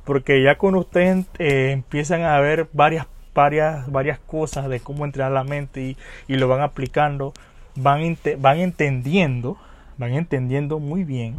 Porque 0.05 0.43
ya 0.43 0.57
con 0.57 0.75
ustedes 0.77 1.27
eh, 1.39 1.71
empiezan 1.73 2.23
a 2.23 2.39
ver 2.41 2.69
varias, 2.73 3.07
varias, 3.35 3.91
varias 3.91 4.19
cosas 4.21 4.69
de 4.69 4.81
cómo 4.81 5.05
entrenar 5.05 5.33
la 5.33 5.45
mente 5.45 5.83
y, 5.83 5.97
y 6.29 6.37
lo 6.37 6.49
van 6.49 6.63
aplicando, 6.63 7.35
van, 7.75 8.17
van 8.39 8.59
entendiendo, 8.59 9.59
van 9.99 10.15
entendiendo 10.15 10.79
muy 10.79 11.05
bien 11.05 11.37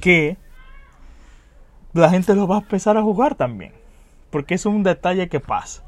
que 0.00 0.36
la 1.92 2.08
gente 2.10 2.34
lo 2.34 2.48
va 2.48 2.56
a 2.56 2.60
empezar 2.60 2.96
a 2.96 3.02
jugar 3.02 3.34
también. 3.34 3.81
Porque 4.32 4.54
eso 4.54 4.70
es 4.70 4.74
un 4.74 4.82
detalle 4.82 5.28
que 5.28 5.40
pasa. 5.40 5.84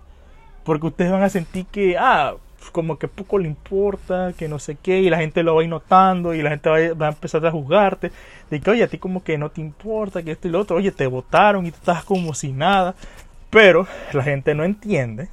Porque 0.65 0.87
ustedes 0.87 1.11
van 1.11 1.23
a 1.23 1.31
sentir 1.31 1.65
que, 1.67 1.97
ah, 1.99 2.35
como 2.73 2.99
que 2.99 3.09
poco 3.09 3.39
le 3.39 3.49
importa, 3.49 4.35
que 4.37 4.49
no 4.49 4.59
sé 4.59 4.77
qué, 4.77 5.01
y 5.01 5.09
la 5.11 5.17
gente 5.17 5.43
lo 5.43 5.55
va 5.55 5.63
a 5.63 5.65
ir 5.65 5.71
notando 5.71 6.35
y 6.35 6.43
la 6.43 6.51
gente 6.51 6.69
va 6.93 7.07
a, 7.07 7.11
empezar 7.11 7.45
a 7.47 7.51
juzgarte, 7.51 8.13
de 8.51 8.61
que, 8.61 8.71
oye, 8.71 8.85
a 8.85 8.89
ti 8.89 8.99
como 8.99 9.25
que 9.25 9.39
no 9.39 9.51
te 9.51 9.63
importa, 9.63 10.23
que 10.23 10.33
esto 10.33 10.47
y 10.47 10.51
lo 10.51 10.61
otro, 10.61 10.77
oye, 10.77 10.93
te 10.93 11.07
votaron 11.07 11.67
y 11.67 11.71
tú 11.71 11.79
estás 11.79 12.05
como 12.05 12.35
si 12.35 12.53
nada, 12.53 12.95
pero 13.51 13.87
la 14.13 14.23
gente 14.23 14.55
no 14.55 14.65
entiende 14.65 15.29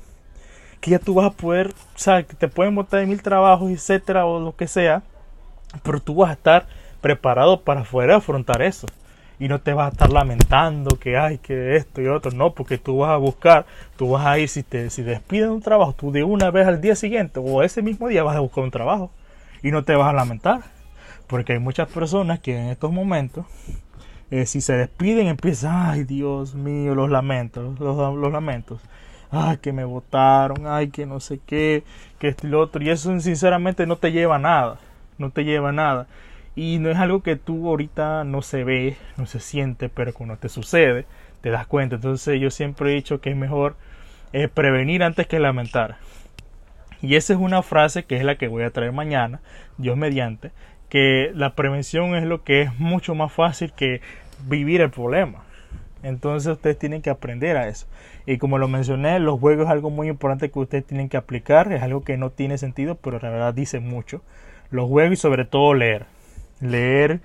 que 0.79 0.91
ya 0.91 0.99
tú 0.99 1.13
vas 1.13 1.27
a 1.27 1.31
poder, 1.31 1.67
o 1.67 1.99
sea, 1.99 2.23
que 2.23 2.33
te 2.33 2.47
pueden 2.47 2.75
votar 2.75 3.01
en 3.01 3.09
mil 3.09 3.21
trabajos, 3.21 3.71
etcétera, 3.71 4.25
o 4.25 4.39
lo 4.39 4.55
que 4.55 4.67
sea, 4.67 5.03
pero 5.83 5.99
tú 5.99 6.15
vas 6.15 6.29
a 6.31 6.33
estar 6.33 6.67
preparado 7.01 7.61
para 7.61 7.83
poder 7.83 8.11
afrontar 8.11 8.61
eso 8.61 8.87
y 9.41 9.47
no 9.47 9.59
te 9.59 9.73
vas 9.73 9.87
a 9.87 9.91
estar 9.91 10.11
lamentando 10.11 10.99
que 10.99 11.17
hay 11.17 11.39
que 11.39 11.75
esto 11.75 11.99
y 11.99 12.07
otro, 12.07 12.29
no, 12.29 12.53
porque 12.53 12.77
tú 12.77 12.99
vas 12.99 13.09
a 13.09 13.17
buscar, 13.17 13.65
tú 13.97 14.11
vas 14.11 14.23
a 14.23 14.37
ir, 14.37 14.47
si 14.47 14.61
te 14.61 14.91
si 14.91 15.01
despiden 15.01 15.49
un 15.49 15.61
trabajo, 15.63 15.93
tú 15.93 16.11
de 16.11 16.23
una 16.23 16.51
vez 16.51 16.67
al 16.67 16.79
día 16.79 16.95
siguiente 16.95 17.39
o 17.43 17.63
ese 17.63 17.81
mismo 17.81 18.07
día 18.07 18.21
vas 18.21 18.35
a 18.35 18.39
buscar 18.39 18.63
un 18.63 18.69
trabajo 18.69 19.11
y 19.63 19.71
no 19.71 19.83
te 19.83 19.95
vas 19.95 20.09
a 20.09 20.13
lamentar, 20.13 20.61
porque 21.25 21.53
hay 21.53 21.59
muchas 21.59 21.89
personas 21.89 22.39
que 22.39 22.55
en 22.55 22.67
estos 22.67 22.91
momentos, 22.91 23.47
eh, 24.29 24.45
si 24.45 24.61
se 24.61 24.73
despiden, 24.73 25.25
empiezan, 25.25 25.89
ay 25.89 26.03
Dios 26.03 26.53
mío, 26.53 26.93
los 26.93 27.09
lamentos, 27.09 27.79
los, 27.79 28.15
los 28.15 28.31
lamentos 28.31 28.79
ay, 29.31 29.57
que 29.57 29.73
me 29.73 29.85
votaron, 29.85 30.67
ay, 30.67 30.89
que 30.89 31.05
no 31.05 31.19
sé 31.19 31.39
qué, 31.45 31.83
que 32.19 32.27
esto 32.27 32.47
y 32.47 32.49
lo 32.51 32.59
otro. 32.59 32.83
Y 32.83 32.89
eso 32.89 33.17
sinceramente 33.19 33.87
no 33.87 33.97
te 33.97 34.11
lleva 34.11 34.35
a 34.35 34.39
nada, 34.39 34.77
no 35.17 35.31
te 35.31 35.43
lleva 35.43 35.69
a 35.69 35.71
nada. 35.71 36.07
Y 36.55 36.79
no 36.79 36.89
es 36.89 36.97
algo 36.97 37.23
que 37.23 37.37
tú 37.37 37.69
ahorita 37.69 38.23
no 38.25 38.41
se 38.41 38.63
ve, 38.63 38.97
no 39.17 39.25
se 39.25 39.39
siente, 39.39 39.87
pero 39.87 40.13
cuando 40.13 40.35
te 40.37 40.49
sucede, 40.49 41.05
te 41.41 41.49
das 41.49 41.65
cuenta. 41.65 41.95
Entonces 41.95 42.41
yo 42.41 42.51
siempre 42.51 42.91
he 42.91 42.95
dicho 42.95 43.21
que 43.21 43.29
es 43.29 43.37
mejor 43.37 43.75
eh, 44.33 44.47
prevenir 44.47 45.03
antes 45.03 45.27
que 45.27 45.39
lamentar. 45.39 45.97
Y 47.01 47.15
esa 47.15 47.33
es 47.33 47.39
una 47.39 47.63
frase 47.63 48.03
que 48.03 48.17
es 48.17 48.23
la 48.23 48.35
que 48.35 48.47
voy 48.47 48.63
a 48.63 48.69
traer 48.69 48.91
mañana, 48.91 49.39
Dios 49.77 49.97
mediante, 49.97 50.51
que 50.89 51.31
la 51.33 51.55
prevención 51.55 52.15
es 52.15 52.25
lo 52.25 52.43
que 52.43 52.63
es 52.63 52.79
mucho 52.79 53.15
más 53.15 53.31
fácil 53.31 53.71
que 53.73 54.01
vivir 54.45 54.81
el 54.81 54.91
problema. 54.91 55.43
Entonces 56.03 56.51
ustedes 56.51 56.77
tienen 56.77 57.01
que 57.01 57.09
aprender 57.09 57.57
a 57.57 57.67
eso. 57.69 57.87
Y 58.25 58.37
como 58.37 58.57
lo 58.57 58.67
mencioné, 58.67 59.19
los 59.19 59.39
juegos 59.39 59.65
es 59.65 59.71
algo 59.71 59.89
muy 59.89 60.09
importante 60.09 60.51
que 60.51 60.59
ustedes 60.59 60.85
tienen 60.85 61.09
que 61.09 61.17
aplicar. 61.17 61.71
Es 61.71 61.81
algo 61.81 62.03
que 62.03 62.17
no 62.17 62.29
tiene 62.29 62.57
sentido, 62.57 62.95
pero 62.95 63.19
la 63.19 63.29
verdad 63.29 63.53
dice 63.53 63.79
mucho. 63.79 64.21
Los 64.69 64.89
juegos 64.89 65.13
y 65.13 65.15
sobre 65.15 65.45
todo 65.45 65.73
leer 65.73 66.05
leer 66.61 67.21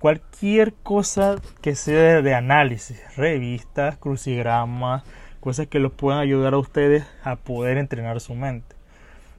cualquier 0.00 0.74
cosa 0.74 1.36
que 1.60 1.74
sea 1.74 2.22
de 2.22 2.34
análisis, 2.34 3.00
revistas, 3.16 3.96
crucigramas, 3.96 5.02
cosas 5.40 5.66
que 5.66 5.78
los 5.78 5.92
puedan 5.92 6.20
ayudar 6.20 6.54
a 6.54 6.58
ustedes 6.58 7.04
a 7.24 7.36
poder 7.36 7.78
entrenar 7.78 8.20
su 8.20 8.34
mente. 8.34 8.76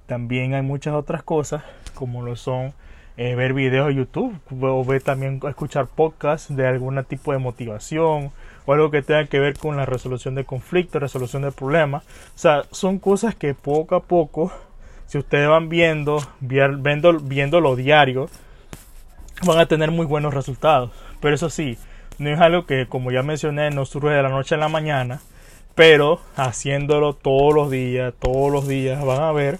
También 0.05 0.53
hay 0.53 0.61
muchas 0.61 0.93
otras 0.93 1.23
cosas 1.23 1.63
como 1.93 2.23
lo 2.23 2.35
son 2.35 2.73
eh, 3.17 3.35
ver 3.35 3.53
videos 3.53 3.89
de 3.89 3.95
YouTube 3.95 4.33
o 4.49 4.85
ver 4.85 5.01
también 5.01 5.41
escuchar 5.47 5.87
podcasts 5.87 6.55
de 6.55 6.65
algún 6.65 7.03
tipo 7.03 7.33
de 7.33 7.37
motivación 7.37 8.31
o 8.65 8.73
algo 8.73 8.91
que 8.91 9.01
tenga 9.01 9.25
que 9.25 9.39
ver 9.39 9.57
con 9.57 9.75
la 9.75 9.85
resolución 9.85 10.35
de 10.35 10.45
conflictos, 10.45 11.01
resolución 11.01 11.41
de 11.41 11.51
problemas. 11.51 12.05
O 12.05 12.37
sea, 12.37 12.63
son 12.71 12.97
cosas 12.97 13.35
que 13.35 13.53
poco 13.53 13.95
a 13.95 14.03
poco, 14.03 14.53
si 15.05 15.17
ustedes 15.17 15.49
van 15.49 15.67
viendo, 15.67 16.19
viendo, 16.39 17.19
viendo 17.19 17.59
lo 17.59 17.75
diario, 17.75 18.29
van 19.45 19.59
a 19.59 19.65
tener 19.65 19.91
muy 19.91 20.05
buenos 20.05 20.33
resultados. 20.33 20.91
Pero 21.21 21.35
eso 21.35 21.49
sí, 21.49 21.77
no 22.17 22.29
es 22.29 22.39
algo 22.39 22.65
que, 22.65 22.87
como 22.87 23.11
ya 23.11 23.23
mencioné, 23.23 23.71
no 23.71 23.85
surge 23.85 24.09
de 24.09 24.23
la 24.23 24.29
noche 24.29 24.55
a 24.55 24.57
la 24.57 24.69
mañana, 24.69 25.21
pero 25.75 26.19
haciéndolo 26.35 27.13
todos 27.13 27.53
los 27.53 27.71
días, 27.71 28.13
todos 28.19 28.51
los 28.51 28.67
días, 28.67 29.03
van 29.03 29.21
a 29.21 29.31
ver 29.31 29.59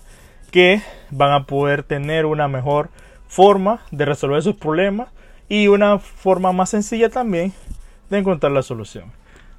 que 0.52 0.82
van 1.12 1.32
a 1.32 1.46
poder 1.46 1.84
tener 1.84 2.26
una 2.26 2.48
mejor 2.48 2.90
forma 3.28 3.82
de 3.92 4.06
resolver 4.06 4.42
sus 4.42 4.56
problemas 4.56 5.10
y 5.48 5.68
una 5.68 6.00
forma 6.00 6.52
más 6.52 6.72
sencilla 6.72 7.10
también 7.10 7.54
de 8.10 8.18
encontrar 8.18 8.52
la 8.52 8.64
solución. 8.64 9.12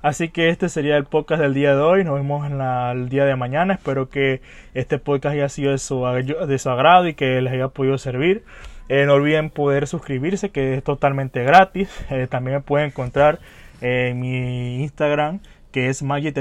Así 0.03 0.31
que 0.31 0.49
este 0.49 0.69
sería 0.71 0.97
el 0.97 1.05
podcast 1.05 1.43
del 1.43 1.53
día 1.53 1.75
de 1.75 1.83
hoy. 1.83 2.05
Nos 2.05 2.15
vemos 2.15 2.51
en 2.51 2.61
el 2.61 3.11
día 3.11 3.27
de 3.27 3.37
mañana. 3.37 3.75
Espero 3.75 4.09
que 4.09 4.41
este 4.73 4.99
podcast 4.99 5.35
haya 5.35 5.49
sido 5.51 5.73
de 5.73 5.79
su, 5.79 6.03
de 6.05 6.59
su 6.59 6.71
agrado 6.71 7.07
y 7.07 7.15
que 7.15 7.41
les 7.43 7.53
haya 7.53 7.69
podido 7.69 7.99
servir. 7.99 8.43
Eh, 8.91 9.07
no 9.07 9.15
olviden 9.15 9.51
poder 9.51 9.87
suscribirse, 9.87 10.51
que 10.51 10.75
es 10.75 10.83
totalmente 10.83 11.45
gratis. 11.45 11.89
Eh, 12.11 12.27
también 12.29 12.57
me 12.57 12.61
pueden 12.61 12.89
encontrar 12.89 13.39
en 13.81 14.19
mi 14.19 14.83
Instagram, 14.83 15.39
que 15.71 15.89
es 15.89 16.03
Magic 16.03 16.35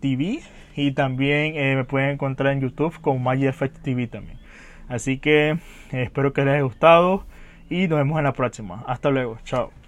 TV. 0.00 0.40
Y 0.74 0.92
también 0.92 1.56
eh, 1.56 1.76
me 1.76 1.84
pueden 1.84 2.08
encontrar 2.08 2.54
en 2.54 2.62
YouTube 2.62 2.98
con 3.02 3.22
Magic 3.22 3.54
TV 3.82 4.06
también. 4.06 4.38
Así 4.88 5.18
que 5.18 5.58
espero 5.92 6.32
que 6.32 6.42
les 6.42 6.54
haya 6.54 6.62
gustado 6.62 7.26
y 7.68 7.86
nos 7.86 7.98
vemos 7.98 8.16
en 8.16 8.24
la 8.24 8.32
próxima. 8.32 8.82
Hasta 8.86 9.10
luego. 9.10 9.36
Chao. 9.44 9.79